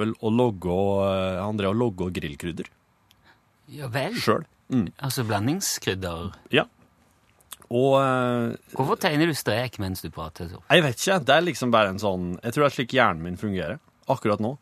[1.57, 2.67] drev og logga grillkrydder
[3.71, 4.15] ja vel.
[4.19, 4.45] sjøl.
[4.73, 4.89] Mm.
[5.03, 6.33] Altså blandingskrydder.
[6.55, 6.65] Ja.
[7.67, 10.47] Og eh, Hvorfor tegner du strek mens du prater?
[10.51, 10.61] så?
[10.71, 11.19] Jeg vet ikke.
[11.27, 14.39] Det er liksom bare en sånn Jeg tror det er slik hjernen min fungerer akkurat
[14.43, 14.53] nå.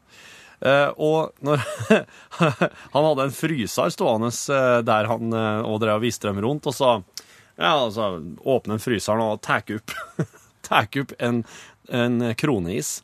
[0.66, 1.62] Uh, og når
[2.96, 6.66] Han hadde en fryser stående eh, der han uh, og drev og viste dem rundt,
[6.66, 6.96] og så
[7.60, 9.94] ja, altså, åpner fryseren og tar opp,
[11.04, 11.44] opp en,
[11.88, 12.98] en kroneis.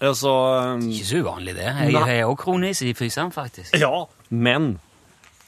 [0.00, 1.66] Så eh, Ikke så uvanlig, det.
[1.66, 3.74] Jeg har òg kroneis i fryseren, faktisk.
[3.76, 4.78] Ja, men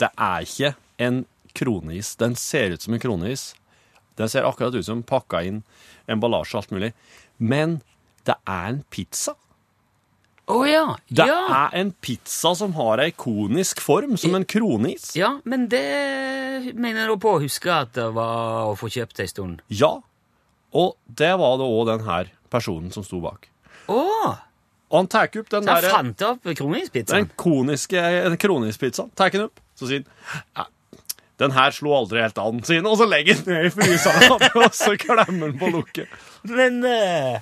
[0.03, 1.25] det er ikke en
[1.57, 2.15] kronis.
[2.21, 3.53] Den ser ut som en kronis.
[4.21, 5.63] Den ser akkurat ut som pakka inn
[6.11, 6.93] emballasje og alt mulig.
[7.39, 7.81] Men
[8.27, 9.35] det er en pizza.
[10.53, 10.85] Å ja.
[11.09, 11.41] Det ja.
[11.55, 15.13] er en pizza som har ei konisk form, som en kronis.
[15.17, 19.31] Ja, men det mener du på å huske at det var å få kjøpt en
[19.31, 19.63] stund.
[19.73, 19.95] Ja.
[20.73, 23.49] Og det var det òg den her personen som sto bak.
[23.93, 24.03] Å!
[24.93, 27.25] Og han tar opp den Så han der, fant opp kroningspizzaen?
[27.25, 29.07] den koniske kronispizzaen kronispizza.
[29.17, 30.71] Tar den opp, så sier han
[31.43, 34.37] den her slo aldri helt an, sier han, og så legger han ned i fryseren,
[34.63, 36.13] og så klemmer han på lukket.
[36.47, 37.41] Men uh,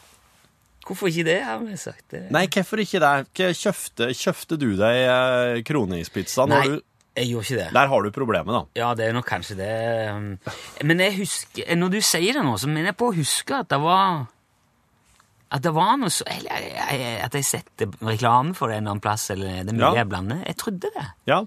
[0.87, 2.07] hvorfor ikke det, har vi sagt.
[2.15, 2.23] Det.
[2.33, 3.51] Nei, hvorfor ikke det?
[3.61, 6.47] Kjøpte, kjøpte du deg kroningspizza?
[6.47, 6.87] kronispizza Nei, når du
[7.21, 7.69] jeg gjorde ikke det.
[7.75, 8.81] Der har du problemet, da.
[8.81, 9.71] Ja, det er nok kanskje det.
[10.15, 10.29] um,
[10.87, 13.69] Men jeg husker, når du sier det nå, så mener jeg på å huske at
[13.73, 14.29] det var
[15.51, 16.69] At det var noe så eller,
[17.27, 19.95] At jeg sette reklame for det en eller annen plass, eller er det mulig Ja.
[19.99, 20.45] jeg blander?
[20.47, 21.07] Jeg trodde det.
[21.27, 21.41] Ja.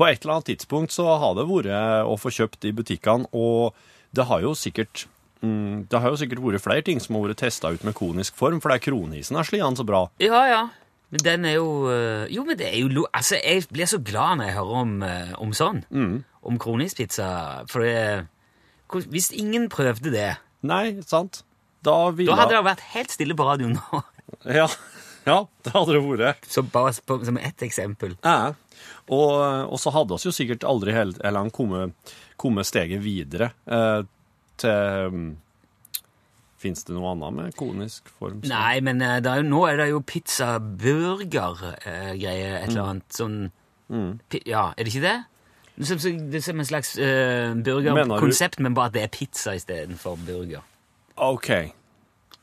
[0.00, 3.76] På et eller annet tidspunkt så har det vært å få kjøpt i butikkene, og
[4.16, 5.04] det har jo sikkert
[5.44, 8.38] mm, det har jo sikkert vært flere ting som har vært testa ut med konisk
[8.40, 10.06] form, for det er kronisen slik an så bra.
[10.22, 10.62] Ja, ja.
[11.10, 14.38] Men den er jo øh, Jo, men det er jo Altså, jeg blir så glad
[14.38, 15.80] når jeg hører om, øh, om sånn.
[16.46, 17.30] Om kronispizza.
[17.66, 21.42] For det Hvis ingen prøvde det, Nei, sant?
[21.84, 24.00] Da ville da hadde det vært helt stille på radioen nå.
[24.44, 24.66] Ja,
[25.30, 26.48] ja det hadde det vært.
[26.52, 28.18] Så bare som ett eksempel.
[28.24, 28.52] Ja.
[29.10, 29.34] Og,
[29.74, 31.94] og så hadde oss jo sikkert aldri helt, eller kommet,
[32.38, 34.02] kommet steget videre eh,
[34.60, 35.36] til um,
[36.60, 38.42] Fins det noe annet med konisk form?
[38.44, 38.50] Så?
[38.52, 43.48] Nei, men eh, det er jo, nå er det jo pizza-burger-greie, et eller annet sånn
[43.88, 44.20] mm.
[44.44, 45.24] Ja, er det ikke det?
[45.80, 50.20] Det som, som en slags uh, Mener burgerkonsept, men bare at det er pizza istedenfor
[50.26, 50.60] burger.
[51.16, 51.72] OK.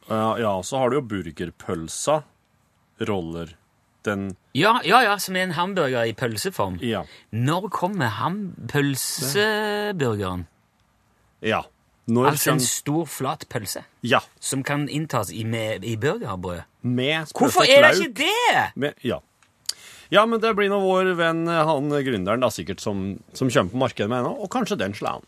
[0.09, 2.25] Ja, ja, så har du jo burgerpølsa.
[3.05, 3.53] Roller.
[4.07, 6.79] Den Ja, ja, ja, som er en hamburger i pølseform.
[6.81, 7.03] Ja.
[7.31, 8.09] Når kommer
[8.71, 10.47] pølseburgeren?
[11.45, 11.65] Ja.
[12.07, 14.21] Når Altså en stor, flat pølse Ja.
[14.39, 16.63] som kan inntas i, med, i burgerbrød.
[16.81, 18.63] Med Hvorfor er det ikke det?!
[18.75, 19.19] Med, ja.
[20.11, 23.73] ja, men det blir nå vår venn eh, han gründeren da sikkert som, som kommer
[23.75, 25.27] på markedet med ennå, og kanskje den slår an.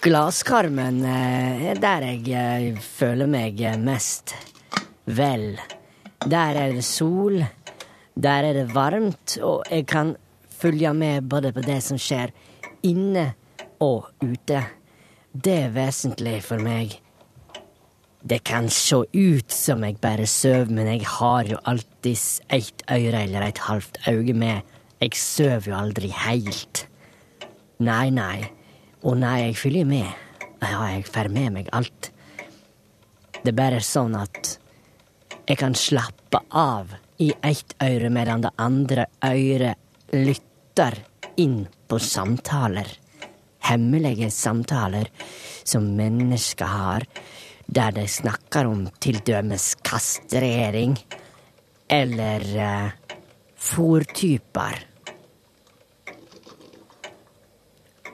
[0.00, 4.32] Glasskarmen eh, er der jeg eh, føler meg eh, mest
[5.04, 5.58] vel.
[6.24, 7.42] Der er det sol,
[8.16, 10.14] der er det varmt, og jeg kan
[10.56, 12.32] følge med både på det som skjer
[12.88, 13.26] inne
[13.84, 14.62] og ute.
[15.36, 16.94] Det er vesentlig for meg.
[18.24, 23.26] Det kan se ut som jeg bare sover, men jeg har jo alltids ett øre
[23.26, 24.64] eller et halvt øye med.
[25.04, 26.86] Jeg sover jo aldri helt.
[27.84, 28.59] Nei, nei.
[29.00, 30.08] Å nei, jeg følger med.
[30.60, 32.10] Ja, jeg får med meg alt.
[33.40, 34.58] Det er bare sånn at
[35.48, 36.92] jeg kan slappe av
[37.24, 40.98] i ett øre, medan det andre øret lytter
[41.40, 42.92] inn på samtaler.
[43.70, 45.08] Hemmelige samtaler
[45.64, 47.08] som mennesker har,
[47.64, 50.98] der de snakker om til dømes kastrering
[51.88, 53.16] eller uh,
[53.56, 54.89] fòrtyper.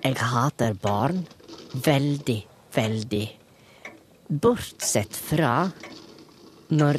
[0.06, 1.24] Jeg hater barn.
[1.82, 2.38] Veldig,
[2.76, 3.24] veldig.
[4.30, 5.64] Bortsett fra
[6.70, 6.98] når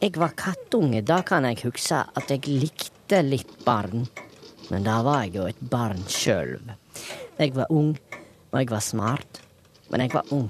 [0.00, 4.06] jeg var kattunge, da kan jeg huske at jeg likte litt barn.
[4.70, 6.56] Men da var jeg jo et barn sjøl.
[7.36, 7.92] Jeg var ung,
[8.48, 9.42] og jeg var smart.
[9.92, 10.48] Men jeg var ung.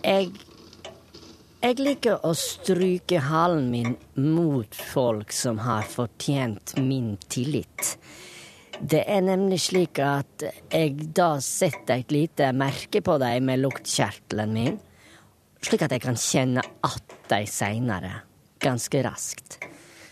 [0.00, 0.32] Jeg
[1.62, 7.92] Jeg liker å stryke halen min mot folk som har fortjent min tillit.
[8.82, 14.56] Det er nemlig slik at jeg da setter et lite merke på dem med luktkjertelen
[14.56, 14.80] min,
[15.62, 18.14] slik at jeg kan kjenne at de seinere,
[18.58, 19.60] ganske raskt.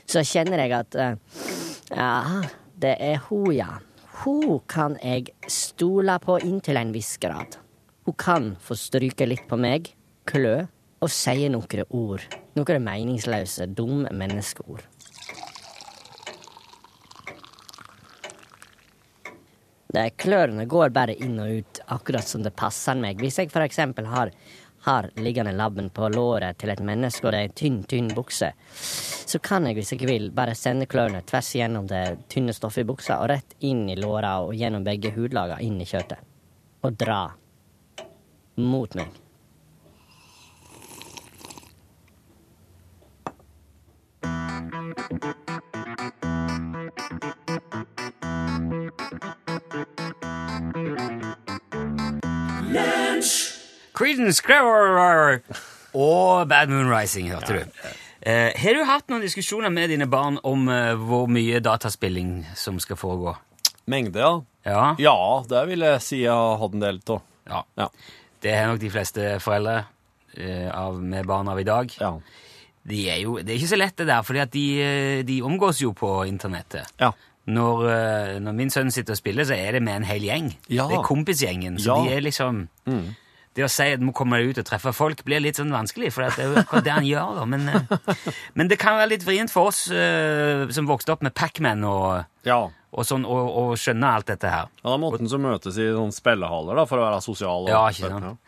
[0.06, 1.44] Så kjenner jeg at eh,
[1.90, 2.42] ja,
[2.78, 3.72] det er hun, ja.
[4.22, 7.58] Hun kan jeg stole på inntil en viss grad.
[8.06, 9.96] Hun kan få stryke litt på meg,
[10.30, 10.60] klø,
[11.00, 12.24] og sier noen ord.
[12.58, 14.84] Noen meningsløse, dumme menneskeord.
[19.90, 23.18] De klørne går bare inn og ut akkurat som det passer meg.
[23.18, 24.30] Hvis jeg for eksempel har,
[24.86, 28.52] har liggende labben på låret til et menneske, og det er en tynn, tynn bukse,
[29.30, 32.90] så kan jeg, hvis jeg vil, bare sende klørne tvers gjennom det tynne stoffet i
[32.92, 36.22] buksa og rett inn i låra og gjennom begge hudlagene inn i kjøttet.
[36.86, 37.24] Og dra.
[38.60, 39.29] Mot meg.
[53.94, 55.40] Creedence Clearwater
[55.94, 57.80] og Bad Moon Rising, hørte du.
[58.22, 62.80] Eh, har du hatt noen diskusjoner med dine barn om eh, hvor mye dataspilling som
[62.82, 63.36] skal foregå?
[63.90, 64.34] Mengde, ja.
[64.66, 64.84] Ja.
[64.98, 65.16] Ja,
[65.50, 67.22] det vil jeg si jeg har hatt en del av.
[67.46, 67.62] ja.
[67.78, 67.88] Ja.
[68.40, 69.82] Det er nok de fleste foreldre
[70.36, 71.92] eh, av, med barn av i dag.
[72.00, 72.14] Ja.
[72.88, 75.80] De er jo, det er ikke så lett det der, for de, eh, de omgås
[75.82, 76.88] jo på internettet.
[77.00, 77.12] Ja.
[77.50, 80.54] Når, eh, når min sønn sitter og spiller, så er det med en hel gjeng.
[80.68, 80.86] Ja.
[80.88, 81.78] Det er kompisgjengen.
[81.80, 81.96] Så Ja.
[81.96, 82.06] Mm.
[82.08, 82.68] de er liksom
[83.52, 85.72] Det å si at du må komme deg ut og treffe folk, blir litt sånn
[85.74, 87.34] vanskelig, for det er jo akkurat det han gjør.
[87.34, 87.44] da.
[87.44, 91.82] Men, eh, men det kan være litt vrient for oss som vokste opp med Pac-Man
[91.84, 92.68] og, ja.
[92.92, 94.66] Og sånn, og, og skjønne alt dette her.
[94.82, 97.68] Ja, det er måten som møtes i sånn spillehaller da, for å være sosial.
[97.68, 98.38] og- Ja, ikke sant.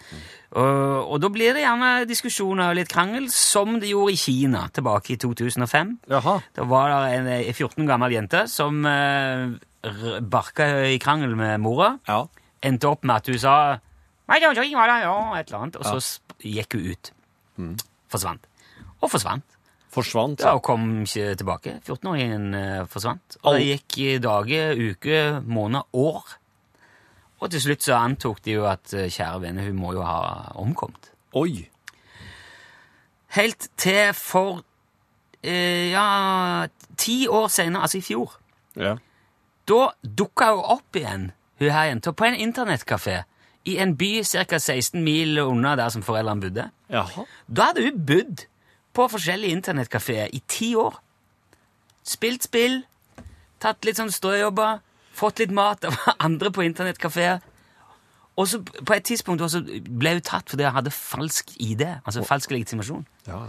[0.52, 4.64] Og, og da blir det gjerne diskusjoner og litt krangel, som det gjorde i Kina
[4.74, 5.94] tilbake i 2005.
[6.11, 6.35] Jaha.
[6.59, 9.55] Da var det en eh, 14 gammel jente som eh,
[10.20, 11.94] barka i krangel med mora.
[12.09, 12.24] Ja.
[12.62, 13.55] Endte opp med at hun sa
[14.28, 17.12] «Nei, det var ikke det, ja», et eller annet, og så gikk hun ut.
[18.12, 18.44] Forsvant.
[19.02, 19.42] Og forsvant.
[19.92, 20.40] Forsvant.
[20.40, 21.74] Ja, og kom ikke tilbake.
[21.85, 23.37] 14-åringen eh, forsvant.
[23.42, 26.31] Og det gikk i dager, uker, måneder, år.
[27.42, 30.52] Og til slutt så antok de jo at eh, kjære vene, hun må jo ha
[30.62, 31.11] omkommet.
[31.37, 31.66] Oi.
[33.37, 34.62] Helt til for
[35.44, 36.66] eh, ja,
[37.00, 38.38] ti år senere, altså i fjor,
[38.76, 38.94] Ja.
[39.68, 41.26] da dukka hun opp igjen,
[41.61, 43.22] hun her jenta, på en internettkafé
[43.68, 44.59] i en by ca.
[44.59, 46.70] 16 mil unna der som foreldrene bodde.
[46.90, 47.24] Jaha.
[47.48, 48.46] Da hadde hun bodd
[48.92, 50.98] på forskjellige internettkafeer i ti år.
[52.05, 52.83] Spilt spill,
[53.62, 54.81] tatt litt sånn ståjobber,
[55.16, 57.42] fått litt mat av andre på internettkafeer.
[58.37, 62.24] Og så på et tidspunkt også ble hun tatt fordi hun hadde falsk ID, altså
[62.24, 63.05] falsk legitimasjon.
[63.28, 63.44] Ja.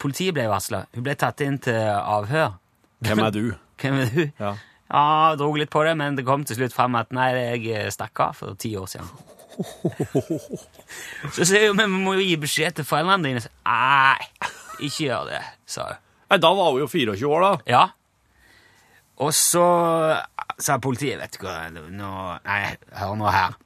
[0.00, 0.86] Politiet ble varsla.
[0.94, 2.56] Hun ble tatt inn til avhør.
[3.04, 3.42] Hvem er du?
[3.80, 4.22] Hvem er du?
[4.40, 4.54] Ja.
[4.88, 5.00] Ja,
[5.30, 7.28] jeg dro litt på det, men det kom til slutt fram at nei,
[7.60, 9.10] jeg stakk av for ti år siden.
[11.34, 13.42] Så sier hun, men vi må jo gi beskjed til foreldrene dine.
[13.68, 14.28] Nei,
[14.78, 16.04] ikke gjør det, sa hun.
[16.28, 17.52] Nei, da var hun jo 24 år, da.
[17.70, 17.84] Ja.
[19.24, 19.64] Og så
[20.58, 22.12] sa politiet, vet du hva, nå,
[22.44, 22.60] nei,
[23.00, 23.56] hør nå her.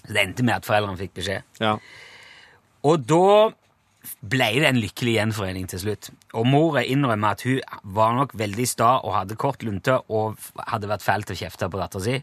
[0.00, 1.46] Så det endte med at foreldrene fikk beskjed.
[1.62, 1.76] Ja.
[2.88, 3.50] Og da
[4.24, 6.08] ble det en lykkelig gjenforening til slutt.
[6.32, 7.60] Og mora innrømmer at hun
[7.96, 10.40] var nok veldig sta og hadde kort lunte og
[10.72, 12.16] hadde vært fæl til å kjefte på dattera si.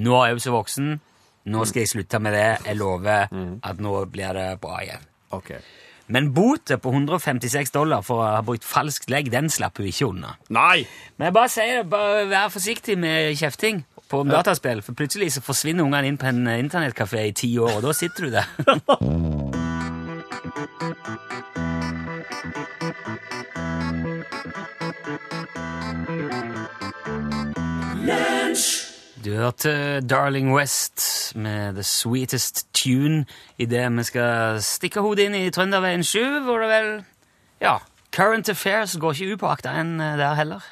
[0.00, 0.94] Nå er hun så voksen.
[1.50, 2.48] Nå skal jeg slutte med det.
[2.66, 3.28] Jeg lover
[3.68, 5.06] at nå blir det bra igjen.
[5.36, 5.52] Ok.
[6.10, 10.10] Men botet på 156 dollar for å ha brukt falskt legg, den slapp hun ikke
[10.10, 10.34] unna.
[10.50, 10.82] Nei!
[11.16, 15.44] Men jeg bare sier det, bare vær forsiktig med kjefting på dataspill, for plutselig så
[15.44, 18.46] forsvinner ungene inn på en eh, internettkafé i ti år, og da sitter du der.
[29.24, 33.26] Du hørte Darling West med The Sweetest Tune
[33.58, 36.88] idet vi skal stikke hodet inn i Trønderveien 7, hvor det vel
[37.60, 37.76] Ja,
[38.16, 40.64] Current Affairs går ikke upåakta enn eh, der heller.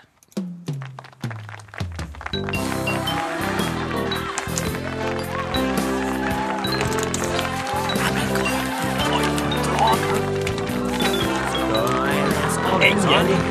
[12.88, 13.47] Endelig.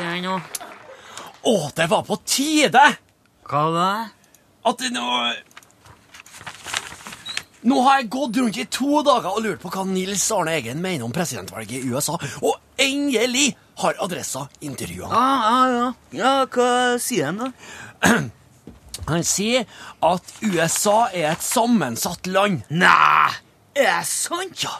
[0.00, 0.38] Jeg her nå?
[1.46, 2.84] Å, det var på tide!
[3.46, 3.90] Hva da?
[4.66, 5.10] At nå
[7.66, 10.82] Nå har jeg gått rundt i to dager og lurt på hva Nils Arne Eggen
[10.82, 12.14] mener om presidentvalget i USA,
[12.46, 15.86] og endelig har Adressa intervjua Ja, ah, ja.
[16.14, 16.68] ja, hva
[17.02, 17.50] sier han da?
[19.06, 19.66] Han sier
[20.02, 22.64] at USA er et sammensatt land.
[22.74, 23.30] Nei,
[23.76, 24.64] er det sant?
[24.64, 24.72] Ja,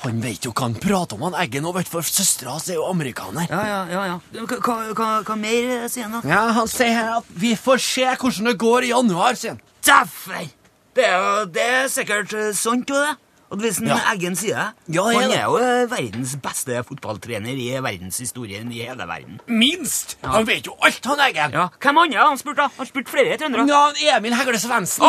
[0.00, 2.78] han vet jo hva han prater om, han Eggen, og vet for søstera hans er
[2.78, 3.48] jo amerikaner.
[3.50, 4.04] Ja, ja, ja.
[4.14, 4.44] ja.
[4.48, 6.22] Hva, hva, hva, mer sier han da?
[6.28, 9.64] Ja, Han sier her at vi får se hvordan det går i januar, sier han.
[9.84, 10.54] Dæven!
[10.96, 13.12] Det er det er sikkert eh, sant, jo det.
[13.50, 13.96] Og hvis Ja.
[14.12, 14.54] Eggen sier
[14.86, 19.40] det Ja, Han er jo eh, verdens beste fotballtrener i verdenshistorien i hele verden.
[19.50, 20.16] Minst!
[20.22, 21.52] Han vet jo alt, han Eggen.
[21.58, 22.70] Ja, Hvem andre har han spurt, da?
[22.78, 23.66] Han spurt flere trøndere.
[23.68, 25.04] Ja, Emil Hegle Svendsen.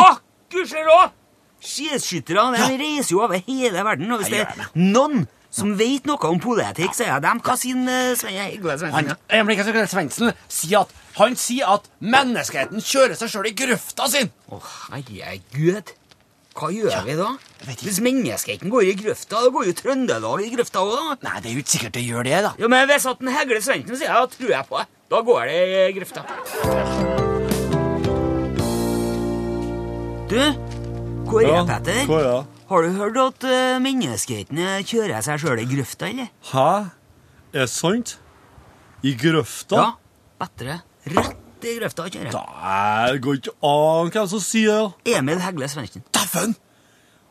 [0.52, 1.21] Gudskjelov!
[1.62, 4.10] Skiskyttere de reiser jo over hele verden.
[4.10, 7.40] Og hvis det er noen som vet noe om politikk, så er det dem.
[7.44, 7.76] Hva sier
[8.40, 9.88] Hegle Svendsen?
[9.92, 14.32] Svendsen sier at, han sier at menneskeheten kjører seg sjøl i grøfta sin.
[14.48, 15.92] Å, herregud.
[16.56, 17.30] Hva gjør vi da?
[17.80, 21.16] Hvis menneskeheten går i grøfta, da går jo Trøndelag i grøfta òg, da.
[21.28, 22.50] Nei, det er jo ikke sikkert det gjør det, da.
[22.60, 24.86] Ja, men hvis at den Hegle Svendsen sier det, tror jeg på det.
[25.12, 26.20] Da går det i grøfta.
[30.32, 30.40] Du,
[31.32, 32.02] hvor er Petter?
[32.22, 32.40] ja?
[32.72, 36.28] Har du hørt at uh, menneskehetene kjører seg sjøl i grøfta, eller?
[36.52, 36.66] Hæ?
[37.52, 38.16] Er det sant?
[39.04, 39.76] I grøfta?
[39.76, 39.88] Ja.
[40.42, 40.80] Bedre.
[41.12, 43.14] Rett i grøfta kjører jeg.
[43.16, 45.16] Det går ikke an hvem som sier det.
[45.18, 46.04] Emil Hegle Svendsen.
[46.14, 46.54] Dæven!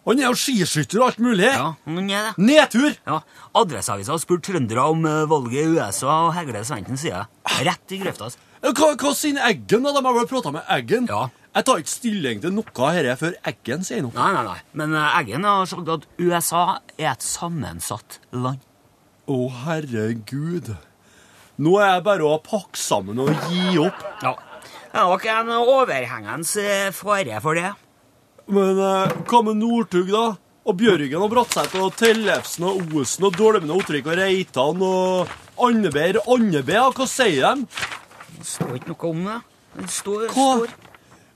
[0.08, 1.46] Han er jo skiskytter og alt mulig.
[1.46, 2.32] Ja, han er det.
[2.42, 2.96] Nedtur!
[3.06, 3.20] Ja,
[3.54, 7.28] Adresseavisa har spurt trøndere om eh, valget i USA, og Hegle Svendsen sier
[7.68, 8.32] rett i grøfta.
[8.32, 8.40] altså.
[8.62, 9.94] Hva, hva sier Eggen, da?
[9.96, 11.08] De har vel prata med Eggen?
[11.10, 11.30] Ja.
[11.52, 14.14] Jeg tar ikke stilling til noe av dette før Eggen sier noe.
[14.16, 14.60] Nei, nei, nei.
[14.78, 16.62] Men eh, Eggen har sagt at USA
[16.96, 18.62] er et sammensatt land.
[19.26, 20.70] Å, herregud.
[21.62, 24.06] Nå er jeg bare å pakke sammen og gi opp.
[24.24, 24.36] Ja.
[24.92, 27.74] Det er nok en overhengende eh, fare for det.
[28.52, 30.26] Men eh, hva med Northug, da?
[30.70, 35.32] Og Bjørgen og Bratseth og Tellefsen og Osen og Dolmen og Ottervik og Reitan og
[35.66, 37.90] Andeberg Andebæ, hva sier de?
[38.42, 39.40] Det står ikke noe om det.
[39.78, 40.48] Det står, Hva?
[40.56, 40.78] står.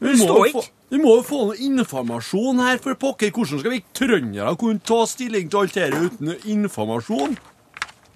[0.01, 3.31] Vi Det står få, vi må jo få noe informasjon her, for pokker.
[3.31, 7.37] Hvordan skal vi trøndere kunne ta stilling til alt dette uten informasjon?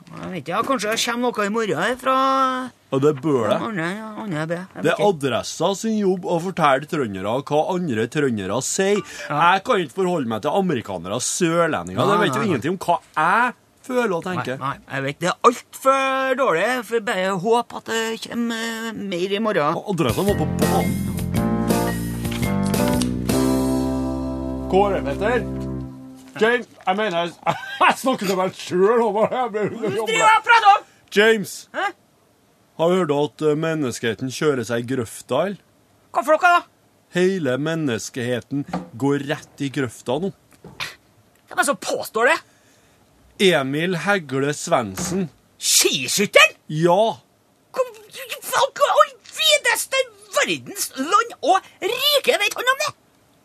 [0.10, 2.16] Jeg vet ikke, ja, Kanskje det kommer noe i morgen her fra
[2.90, 3.58] Ja, det bør det.
[3.62, 4.10] Andre, ja.
[4.26, 4.58] Jeg Det
[4.90, 5.08] er ikke.
[5.14, 9.04] adressa sin jobb å fortelle trøndere hva andre trøndere sier.
[9.30, 12.02] Jeg kan ikke forholde meg til amerikanere og sørlendinger.
[12.02, 13.54] Ja, De vet jo ingenting om hva jeg
[13.90, 14.58] føler og Nei, tenker.
[14.62, 16.68] nei, jeg vet Det er altfor dårlig.
[16.90, 19.80] For bare håp at det kommer eh, mer i morgen.
[19.94, 20.98] Adressa var på banen.
[24.70, 25.42] Kåre, Petter.
[26.40, 27.18] James, jeg mener
[27.50, 30.84] Jeg, jeg snakker til meg sjøl hva jeg om!
[31.12, 31.88] James, Hæ?
[32.80, 35.40] har du hørt at eh, menneskeheten kjører seg i grøfta?
[35.50, 35.64] eller?
[36.14, 36.62] Hva for noe, da?
[37.18, 38.62] Hele menneskeheten
[39.02, 40.30] går rett i grøfta nå.
[40.70, 42.38] Hvem er det som påstår det?
[43.40, 45.30] Emil Hegle Svendsen.
[45.60, 46.56] Skiskytter?
[46.68, 47.18] Ja.
[47.74, 50.02] Hva hva- all videste
[50.36, 52.92] verdens land og rike vet han om det?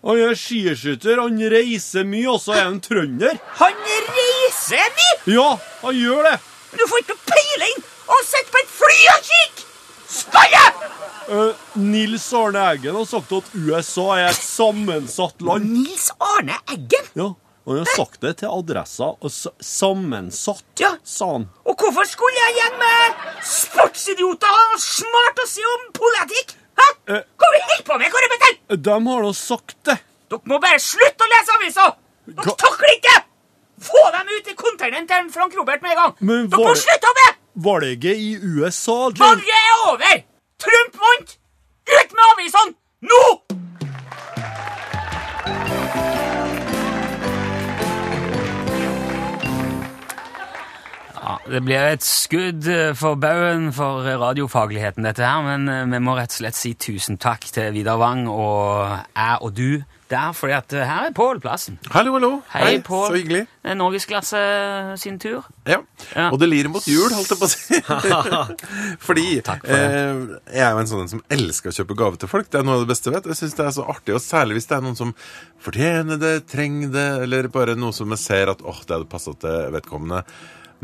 [0.05, 3.39] Han er skiskytter, han reiser mye, og så er han trønder.
[3.61, 5.15] Han reiser mye!
[5.33, 5.47] Ja,
[5.81, 6.35] han gjør det.
[6.75, 7.79] Du får ikke peiling!
[8.05, 9.71] Og sitter på et fly og kikker!
[10.15, 10.65] Skalle!
[11.25, 15.71] Uh, Nils Arne Eggen har sagt at USA er et sammensatt land.
[15.73, 17.09] Nils Arne Eggen?
[17.17, 17.31] Ja,
[17.67, 19.05] han har sagt det til adressa.
[19.25, 19.31] Og
[19.65, 20.97] sammensatt, Ja.
[21.05, 21.49] sa han.
[21.65, 26.55] Og hvorfor skulle jeg igjen med sportsidioter og smart å si om politikk?
[26.77, 26.89] Hæ?
[27.15, 27.23] Eh.
[27.39, 28.77] Hva vi holder på med, Kåre Petter?
[28.77, 29.99] De har nå sagt det.
[30.31, 31.95] Dere må bare slutte å lese aviser!
[32.27, 33.17] Dere Hva- takler ikke!
[33.85, 36.15] Få dem ut i konteineren til Frank Robert med en gang!
[36.21, 37.31] Men Dere var må slutte med det!
[37.57, 40.23] Valget i USA, Valget er over!
[40.59, 41.37] Trump vant!
[41.87, 42.75] Ut med avisene!
[43.05, 43.23] Nå!
[51.45, 56.15] Det blir et skudd eh, for baugen for radiofagligheten, dette her, men eh, vi må
[56.17, 59.69] rett og slett si tusen takk til Vidar Wang og jeg og du
[60.11, 61.79] der, at eh, her er Pål plassen.
[61.93, 62.31] Hallo, hallo.
[62.53, 63.07] Hei, Pål.
[63.11, 63.43] Så hyggelig.
[63.65, 64.41] Det er Norgesklasse
[65.01, 65.45] sin tur.
[65.69, 65.83] Ja.
[66.15, 66.31] Ja.
[66.31, 67.81] Og det lir mot jul, holdt jeg på å si.
[69.07, 72.31] Fordi Takk for eh, jeg er jo en sånn som elsker å kjøpe gave til
[72.31, 72.51] folk.
[72.53, 73.31] Det er noe av det beste jeg vet.
[73.33, 75.15] Jeg synes det er så artig, og særlig hvis det er noen som
[75.65, 79.41] fortjener det, trenger det, eller bare noe som jeg ser at åh, det hadde passet
[79.45, 80.25] til vedkommende.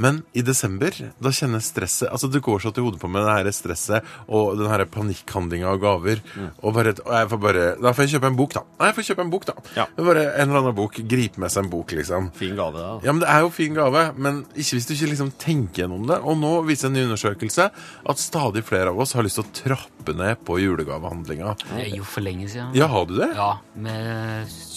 [0.00, 3.34] Men i desember, da kjenner stresset Altså, det går så til hodet på meg, det
[3.36, 6.22] her stresset og den her panikkhandlinga av gaver.
[6.34, 6.46] Mm.
[6.64, 8.62] Og bare, og jeg får bare Da får jeg kjøpe en bok, da.
[8.80, 9.56] Nei, jeg får kjøpe en bok, da.
[9.76, 9.86] Ja.
[9.92, 10.96] Det er Bare en eller annen bok.
[11.10, 12.30] Gripe med seg en bok, liksom.
[12.40, 12.94] Fin gave, da.
[13.04, 16.08] Ja, men Det er jo fin gave, men ikke hvis du ikke liksom tenker gjennom
[16.08, 16.20] det.
[16.24, 19.54] Og nå viser en ny undersøkelse at stadig flere av oss har lyst til å
[19.60, 21.54] trappe ned på julegavehandlinga.
[21.74, 22.72] Det er jo for lenge siden.
[22.78, 23.30] Ja, har du det?
[23.36, 23.96] Ja, vi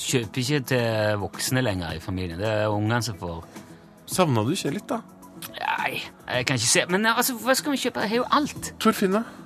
[0.04, 2.42] kjøper ikke til voksne lenger i familien.
[2.42, 3.44] Det er ungene som får
[4.14, 5.00] Savna du ikke litt, da?
[5.54, 6.86] Nei, jeg kan ikke se.
[6.90, 8.02] Men altså, hva skal vi kjøpe?
[8.04, 8.74] Det er jo alt.
[8.80, 9.24] Torfinne?
[9.24, 9.40] Uh,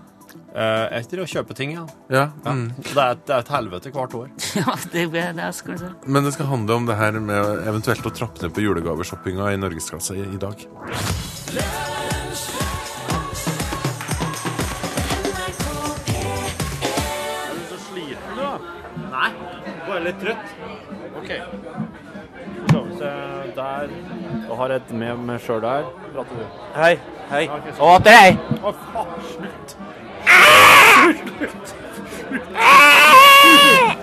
[0.57, 1.83] Eh, etter å kjøpe ting, ja.
[2.10, 2.23] Ja.
[2.45, 2.51] ja.
[2.51, 2.71] Mm.
[2.81, 4.29] Det, er, et- det er et helvete hvert år.
[4.57, 5.91] Ja, det er der skal du se.
[6.07, 9.60] Men det skal handle om det her med eventuelt å trappe ned på julegaveshoppinga i
[9.62, 10.65] norgesklasse i, i dag.
[15.77, 18.57] Er du så sliten, du, da?
[19.12, 19.29] Nei.
[19.88, 20.55] Bare litt trøtt?
[21.19, 21.31] OK.
[22.67, 23.12] Skal vi se
[23.57, 23.93] Der.
[24.47, 25.88] Da har et med meg sjøl der.
[26.13, 26.45] Prater du?
[26.77, 26.93] Hei.
[27.31, 27.43] Hei.
[27.83, 28.38] Og til deg.
[28.63, 29.07] Å, faen.
[29.33, 29.69] Slutt.
[31.27, 31.73] Slutt.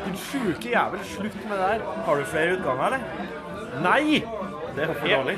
[0.04, 1.00] Din sjuke jævel.
[1.14, 1.80] Slutt med det der.
[2.06, 3.00] Har du flere utganger, eller?
[3.84, 4.04] Nei!
[4.74, 5.36] Det er for dårlig.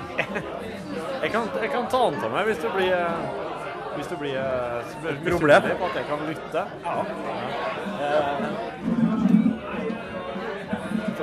[1.23, 3.27] Jeg kan, jeg kan ta den til meg hvis det blir eh,
[3.97, 5.63] Hvis det blir et problem?
[5.81, 6.63] på at jeg kan lytte.
[6.85, 6.97] Ja.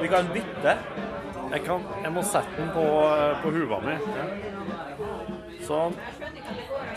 [0.04, 0.72] Vi kan bytte.
[1.54, 2.84] Jeg, kan, jeg må sette den på,
[3.14, 3.94] eh, på huva mi.
[5.64, 5.94] Sånn.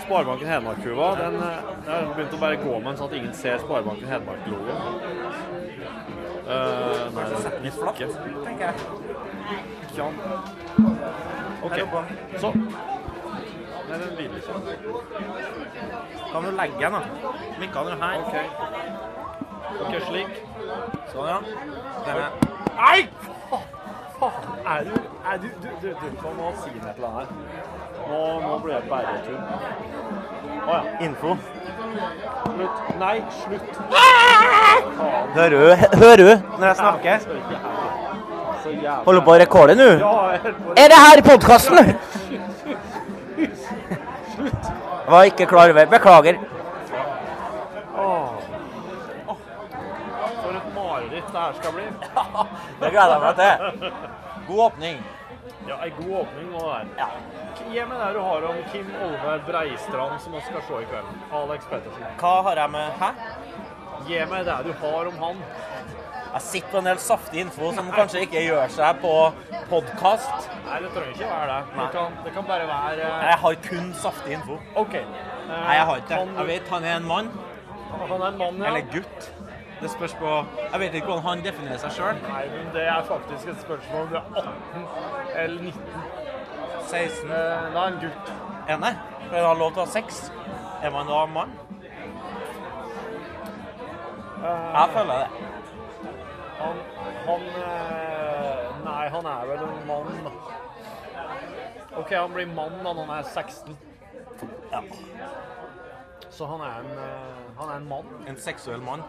[0.01, 3.35] Sparebanken Hedmark-huva, den eh, jeg har begynt å bare gå med den sånn at ingen
[3.37, 4.81] ser Sparebanken Hedmark-logoen.
[6.47, 7.99] Uh, nei, sette Sett den litt flatt,
[8.47, 8.77] tenker jeg.
[9.91, 10.15] Ikke an.
[11.67, 11.77] OK.
[12.41, 12.67] Sånn.
[13.87, 14.55] Nei, den vil ikke.
[16.33, 17.35] Kan du legge den, da?
[17.61, 18.15] Mikka den her.
[19.83, 19.99] OK.
[20.07, 20.41] Slik.
[21.13, 21.39] Sånn, ja.
[22.07, 22.31] Den er.
[22.77, 23.01] Nei!
[24.21, 24.43] Faen
[24.75, 24.95] er du
[25.33, 27.27] Er du Du, du, du kan nå si noe til her.
[28.09, 29.41] Nå, nå blir jeg bare tull.
[30.67, 30.83] Å ja.
[31.07, 31.31] Info.
[32.47, 32.77] Slutt.
[33.01, 33.73] Nei, slutt.
[35.37, 35.57] Hører du,
[36.03, 37.17] hører du når jeg snakker?
[39.07, 39.89] Holder på å rekorde nå?
[40.77, 41.77] Er det her podkasten?
[45.07, 45.87] Var ikke klar over.
[45.91, 46.37] Beklager.
[49.27, 51.87] For et mareritt det her skal bli.
[52.81, 53.93] Det gleder jeg meg til.
[54.47, 55.05] God åpning.
[55.67, 57.07] Ja, ei god åpning må det være.
[57.67, 61.09] Gi meg det du har om Kim Olve Breistrand som vi skal se i kveld.
[61.41, 62.05] Alex Pettersen.
[62.21, 63.09] Hva har jeg med Hæ?
[64.07, 65.41] Gi meg det du har om han.
[66.37, 69.13] Jeg sitter på en del saftig info som kanskje ikke gjør seg på
[69.71, 70.49] podkast.
[70.67, 71.61] Nei, det trenger ikke være det.
[71.79, 73.25] Det kan, det kan bare være uh...
[73.31, 74.59] Jeg har kun saftig info.
[74.77, 74.99] OK.
[75.01, 76.37] Uh, Nei, jeg har ikke det.
[76.37, 77.33] Jeg vet han er en mann.
[77.97, 78.69] Han er en mann, ja.
[78.69, 79.31] Eller gutt.
[79.81, 80.31] Det spørs på
[80.73, 82.21] Jeg vet ikke hvordan han definerer seg sjøl.
[82.25, 84.87] Nei, men det er faktisk et spørsmål om du er 18
[85.43, 85.83] eller 19.
[86.87, 87.31] 16.
[87.31, 88.33] Eh, Da er en gutt.
[88.69, 88.79] Er?
[89.29, 90.31] For han har lov til å ha sex.
[90.83, 91.53] Er man da mann?
[94.47, 95.29] Jeg føler det.
[96.61, 96.81] Han,
[97.27, 100.31] han eh, Nei, han er vel en mann.
[101.97, 103.77] OK, han blir mann da når han er 16.
[104.73, 104.83] Ja.
[106.31, 108.13] Så han er en, eh, han er en mann.
[108.29, 109.03] En seksuell mann.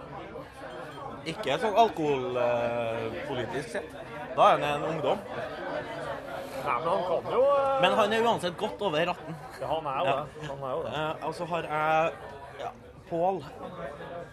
[1.28, 3.96] Ikke sånn alkoholpolitisk sett.
[4.38, 5.20] Da er han en ungdom.
[6.68, 9.36] Nei, men han kan jo eh, Men han er uansett godt over 18.
[9.62, 10.16] ja, Han er jo Ja.
[10.16, 10.48] det.
[10.50, 10.94] Han er jo det.
[10.94, 12.14] Eh, og så har jeg
[12.60, 12.72] ja,
[13.10, 13.44] Pål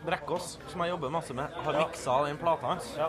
[0.05, 2.89] Brekkås, som jeg jobber masse med, har miksa den plata hans.
[2.99, 3.09] Ja.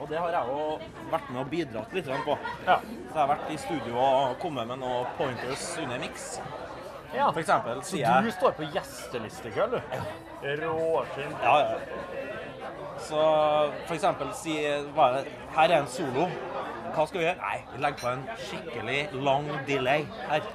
[0.00, 0.78] Og det har jeg jo
[1.12, 2.38] vært med og bidratt litt på.
[2.66, 2.78] Ja.
[2.80, 6.40] Så jeg har vært i studio og kommet med noen pointers under miks.
[7.14, 7.30] ja.
[7.32, 9.80] For eksempel Så du jeg står på gjesteliste i kveld, du?
[10.62, 11.32] Råskinn.
[11.42, 11.78] Ja, ja.
[12.98, 13.20] Så
[13.94, 15.26] eksempel si er?
[15.56, 16.28] Her er en solo.
[16.94, 17.36] Hva skal vi gjøre?
[17.42, 20.46] Nei, vi legger på en skikkelig lang delay her.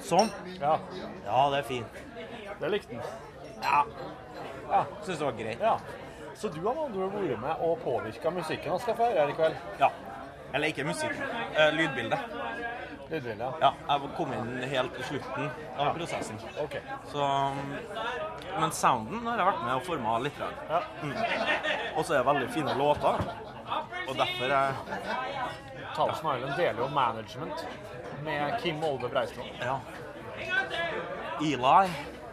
[0.00, 0.30] Sånn.
[0.60, 0.78] Ja,
[1.26, 1.98] Ja, det er fint.
[2.60, 3.02] det likte han.
[3.62, 3.82] Ja.
[4.70, 4.84] Ja.
[5.04, 5.60] Syns det var greit.
[5.60, 5.76] ja.
[6.34, 9.32] Så du har med vært med og påvirka musikken vi skal få høre her i
[9.36, 9.56] kveld?
[9.80, 9.88] Ja.
[10.54, 11.12] Eller ikke musikk.
[11.56, 11.72] Eh,
[13.10, 13.44] lydbilde.
[13.44, 13.72] Lydbilde, ja.
[13.88, 16.40] Ja, jeg kom inn helt i slutten av prosessen.
[16.64, 16.80] Okay.
[17.12, 17.28] Så,
[18.58, 20.42] men sounden har jeg vært med og forma litt.
[20.70, 20.82] Ja.
[21.02, 21.14] Mm.
[21.96, 23.24] Og så er det veldig fine låter.
[24.08, 24.78] Og derfor er
[25.94, 27.66] Talsen Island deler jo management
[28.24, 29.50] med Kim Olve Breistrand.
[29.60, 29.78] Ja.
[31.40, 31.90] Eli.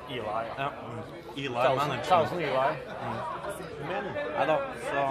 [0.09, 0.19] Eli.
[0.19, 0.43] Ja.
[0.57, 0.69] Ja.
[1.37, 2.03] Eli Thousand, Management.
[2.03, 2.69] Thousand Eli.
[3.87, 4.03] Men
[4.37, 4.57] Nei da,
[4.89, 5.03] så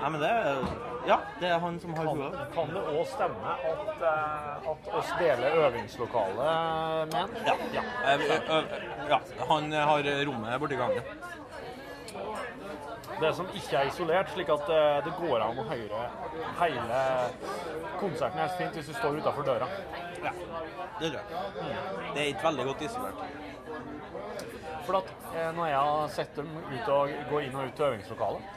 [0.00, 2.34] Nei, men det er Ja, det er han som har kan, huet.
[2.54, 6.50] kan det òg stemme at, eh, at oss deler øvingslokale
[7.10, 7.32] med han?
[7.46, 7.54] Ja.
[7.74, 7.82] ja.
[8.12, 8.76] Eh,
[9.10, 9.18] ja.
[9.48, 11.02] Han har rommet borti gangen.
[13.20, 16.04] Det som ikke er isolert, slik at eh, det går an å høre
[16.60, 17.02] hele
[17.98, 19.68] konserten helt fint hvis du står utafor døra.
[20.22, 20.32] Ja,
[21.00, 21.26] det tror jeg.
[22.14, 23.26] Det er ikke veldig godt isolert.
[24.86, 25.12] For at
[25.58, 28.56] når jeg har sett dem ut og gå inn og ut til øvingslokalet,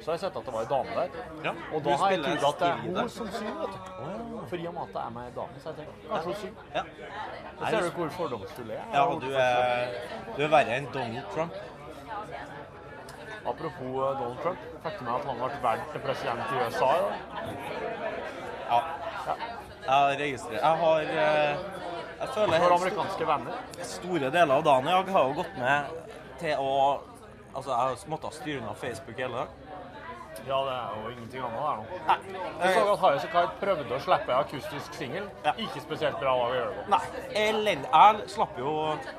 [0.00, 1.08] så har jeg sett at det var ei dame der.
[1.44, 1.52] Ja.
[1.74, 3.78] Og da har jeg trodd at det er hun som synger, vet du.
[4.50, 6.38] For i og med at det er med ei dame, så jeg tenker kanskje hun
[6.42, 6.62] synger.
[6.74, 6.82] Ja.
[7.58, 8.94] Så ser du hvor fordomsfull jeg er.
[8.94, 9.98] ja, du er,
[10.36, 11.52] du er verre enn Donald Trump.
[13.48, 16.88] Apropos eh, Donald Trump, fikk du med at han ble valgt til president i USA
[16.94, 17.12] i dag?
[18.68, 18.80] Ja.
[19.88, 21.60] Jeg har registrert Jeg har eh,
[22.18, 23.60] Jeg føler For helt amerikanske venner.
[23.88, 25.94] store deler av dagen i dag har jo gått med
[26.42, 26.74] til å
[27.56, 29.48] Altså, jeg har måttet styre unna Facebook hele dag.
[30.46, 31.84] Ja, det er jo ingenting annet der nå.
[32.62, 35.26] Jeg så at Highas Kite prøvde å slippe en akustisk singel.
[35.44, 35.54] Ja.
[35.64, 36.86] Ikke spesielt bra det på.
[36.94, 37.02] Nei,
[37.34, 38.72] Jeg, Jeg slapp jo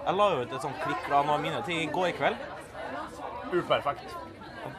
[0.05, 2.49] Jeg la ut et sånt klikk fra noen av mine ting i går kveld.
[3.51, 4.17] Uperfekt.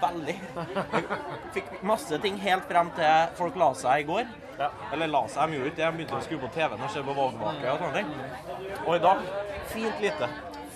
[0.01, 0.37] Veldig.
[0.57, 4.31] Jeg fikk masse ting helt frem til folk la seg i går.
[4.61, 4.69] Ja.
[4.93, 5.87] Eller la seg, de gjorde ikke det.
[5.87, 8.81] De begynte å skru på TV-en og se på valgvake og sånne ting.
[8.87, 9.25] Og i dag
[9.73, 10.31] fint lite.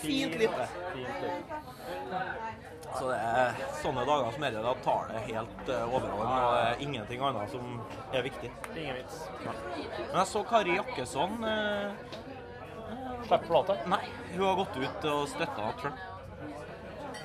[0.05, 0.69] Fint lite.
[0.95, 2.64] Fint litt.
[2.95, 6.61] Så det er sånne dager som dette, da tar det helt uh, overhånd, og det
[6.67, 7.73] er ingenting annet som
[8.15, 8.51] er viktig.
[8.75, 9.23] Ingen vits.
[9.43, 12.21] Men jeg så Kari Jakkesson eh,
[13.25, 13.79] Slipp plate.
[13.91, 14.03] Nei,
[14.35, 16.03] hun har gått ut og støtta Trump.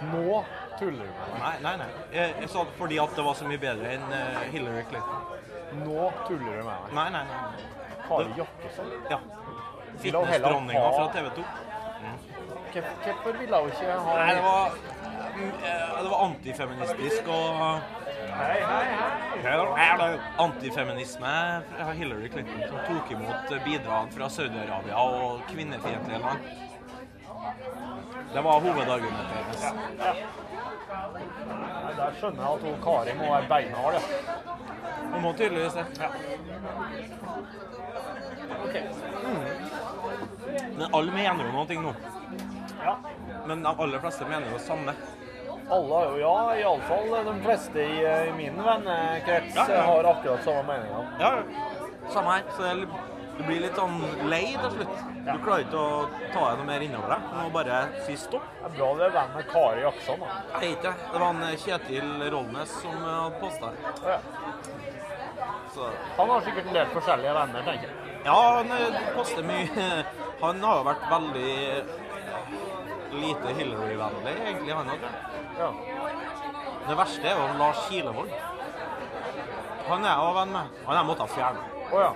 [0.10, 0.42] Nå
[0.80, 1.40] tuller du med meg.
[1.44, 1.90] Nei, nei, nei.
[2.16, 5.26] Jeg, jeg sa det fordi at det var så mye bedre enn eh, Hillary Clinton.
[5.84, 6.94] Nå tuller du med meg.
[6.98, 7.98] Nei, nei, nei.
[8.08, 8.94] Kari Jakkesson?
[9.12, 9.20] Ja.
[10.00, 11.50] Fitnessdronninga fra TV 2.
[12.70, 14.99] Hvorfor hvorfor ville hun ikke ha Nei, det var, mm, eh,
[15.40, 17.82] det var antifeministisk og
[18.40, 18.86] Hei, hei,
[19.44, 20.20] hei.
[20.38, 21.32] Antifeminisme
[21.70, 26.40] fra Hillary Clinton, som tok imot bidrag fra Saudi-Arabia og kvinnefiendtlige land.
[28.34, 29.64] Det var hovedargumentet hennes.
[30.00, 34.02] Nei, Der skjønner jeg at hun Kari må være beinhard, ja.
[35.12, 35.86] Hun må tydeligvis det.
[36.00, 36.10] Ja.
[38.64, 38.76] Ok.
[40.78, 41.96] Men alle mener jo noe nå.
[42.84, 42.96] Ja.
[43.48, 44.96] Men de aller fleste mener jo det samme.
[45.70, 48.00] Alle har jo ja, iallfall de fleste i,
[48.30, 49.86] i min vennekrets Ja, ja.
[49.86, 51.06] har akkurat samme meninga.
[51.20, 51.32] Ja,
[52.10, 52.44] samme her.
[52.58, 52.74] Så
[53.40, 54.96] du blir litt sånn lei til slutt.
[55.24, 56.00] Du klarer ikke å
[56.34, 57.28] ta deg noe mer innover deg.
[57.30, 58.50] Du må bare si stopp.
[58.58, 60.40] Det er bra det er venn med Kari Jaksson, da.
[60.50, 60.94] Jeg vet ikke.
[61.14, 63.72] Det var en Kjetil Rollnes som eh, hadde posta.
[64.04, 64.18] Ja.
[65.72, 68.18] Så Han har sikkert en del forskjellige venner, tenker jeg.
[68.26, 69.88] Ja, han eh, poster mye.
[70.44, 71.56] Han har jo vært veldig
[73.12, 75.00] lite Hillary-vennlig, egentlig, han òg.
[75.60, 75.70] Ja.
[76.88, 78.32] Det verste er jo Lars Kilevold.
[79.90, 80.66] Han er jeg venn med.
[80.86, 81.64] Han har jeg måttet fjerne.
[81.92, 82.12] Oh, ja.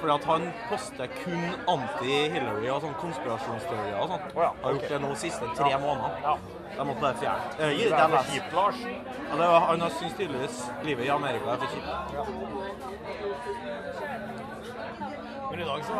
[0.00, 4.34] Fordi at han poster kun anti-Hillary og sånn konspirasjonsteorier og sånt.
[4.36, 6.20] Oh, ja, Har gjort det nå de siste tre månedene.
[6.26, 6.36] ja.
[6.74, 7.42] Jeg måtte bare fjerne.
[7.54, 8.32] Eh, Det det er for leser.
[8.32, 8.78] kjipt, Lars.
[9.30, 11.90] Ja, det var, han syns tydeligvis livet i Amerika er for kjipt.
[15.54, 15.92] Men i dag, så,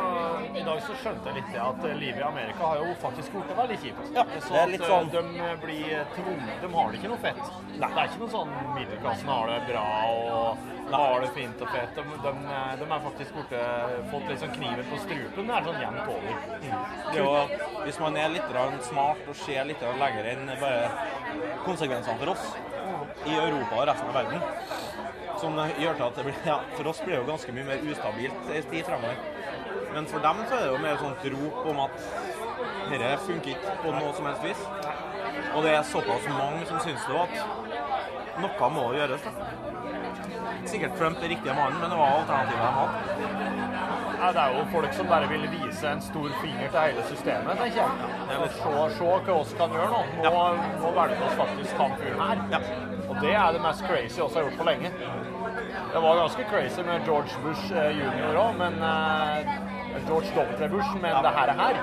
[0.59, 3.53] i dag så skjønte jeg litt det at livet i Amerika har jo faktisk blitt
[3.55, 4.09] veldig kjipt.
[4.17, 7.23] Ja, så det litt at, sånn- eh, De blir tvunget De har det ikke noe
[7.23, 7.43] fett.
[7.69, 7.91] Nei.
[7.95, 9.85] Det er ikke noe sånn middelklassen har det bra
[10.25, 11.95] og har det fint og fett.
[11.95, 12.33] De, de,
[12.81, 13.63] de er faktisk borte,
[14.11, 15.47] fått litt sånn kniven på strupen.
[15.53, 16.43] Det er sånn jevnt over.
[16.59, 17.31] Det er jo,
[17.87, 20.91] hvis man er litt smart og ser litt lenger enn bare
[21.63, 22.51] konsekvensene for oss
[23.23, 27.01] i Europa og resten av verden, som gjør til at det blir, ja, for oss
[27.05, 29.17] blir det jo ganske mye mer ustabilt en tid fremover.
[29.95, 32.01] Men for dem så er det jo mer sånt rop om at
[32.91, 34.65] dette funker ikke på noe som helst vis.
[35.55, 39.29] Og det er såpass mange som syns det, at noe må gjøres.
[39.29, 39.55] da.
[40.67, 43.64] Sikkert Trump er riktige mannen, men det var alternativet de hadde.
[44.33, 47.81] Det er jo folk som bare vil vise en stor finger til hele systemet, tenker
[47.83, 48.49] jeg.
[48.57, 50.03] Se, se hva oss kan gjøre nå.
[50.25, 50.33] Nå,
[50.81, 52.45] nå velger oss faktisk han fyren her.
[52.55, 52.63] Ja.
[53.09, 54.91] Og det er det mest crazy oss har gjort på lenge.
[55.93, 58.39] Det var ganske crazy med George Bush eh, jr.
[58.41, 59.53] òg, men eh,
[60.09, 60.69] George W.
[60.69, 61.75] Bush, men det her, her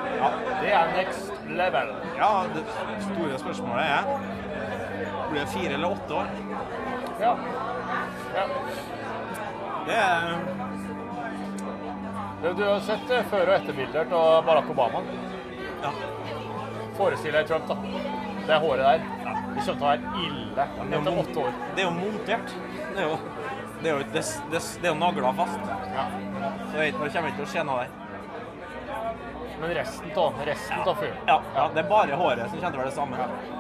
[0.61, 1.93] det er next level.
[2.17, 2.65] Ja, det
[3.05, 4.03] store spørsmålet er
[5.31, 6.27] blir det fire eller åtte år.
[7.21, 7.37] Ja.
[8.35, 8.43] ja.
[9.85, 10.70] Det er
[12.41, 15.01] Du, har sett eh, før- og etterbilder av Barack Obama.
[15.83, 15.91] ja.
[16.97, 17.75] Forestill deg Trump, da.
[18.47, 19.03] Det håret der.
[19.25, 19.35] Ja.
[19.53, 21.53] Det kommer til å være ille etter åtte år.
[21.75, 22.55] Det er jo montert.
[22.95, 23.17] Det er jo,
[23.81, 25.71] det er jo, det, det, det er jo nagla fast.
[25.93, 26.07] Ja.
[26.71, 27.97] Så jeg vet, det kommer ikke til å skje noe der.
[29.61, 32.79] Men resten av resten av fyren Ja, ja, det er bare håret som kommer til
[32.79, 33.59] å være det samme.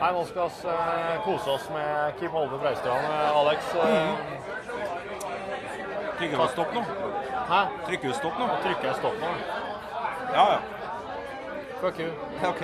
[0.00, 3.74] Nei, nå skal vi eh, kose oss med Kim Holme Breistrand, eh, Alex.
[3.76, 4.39] Eh,
[6.20, 6.80] Trykker du stopp nå?
[7.48, 7.60] Hæ?
[7.86, 8.46] Trykker du stopp nå?
[8.62, 9.28] Trykker jeg stopp nå.
[10.34, 10.58] Ja, ja.
[11.80, 12.10] Fuck you.
[12.50, 12.60] OK.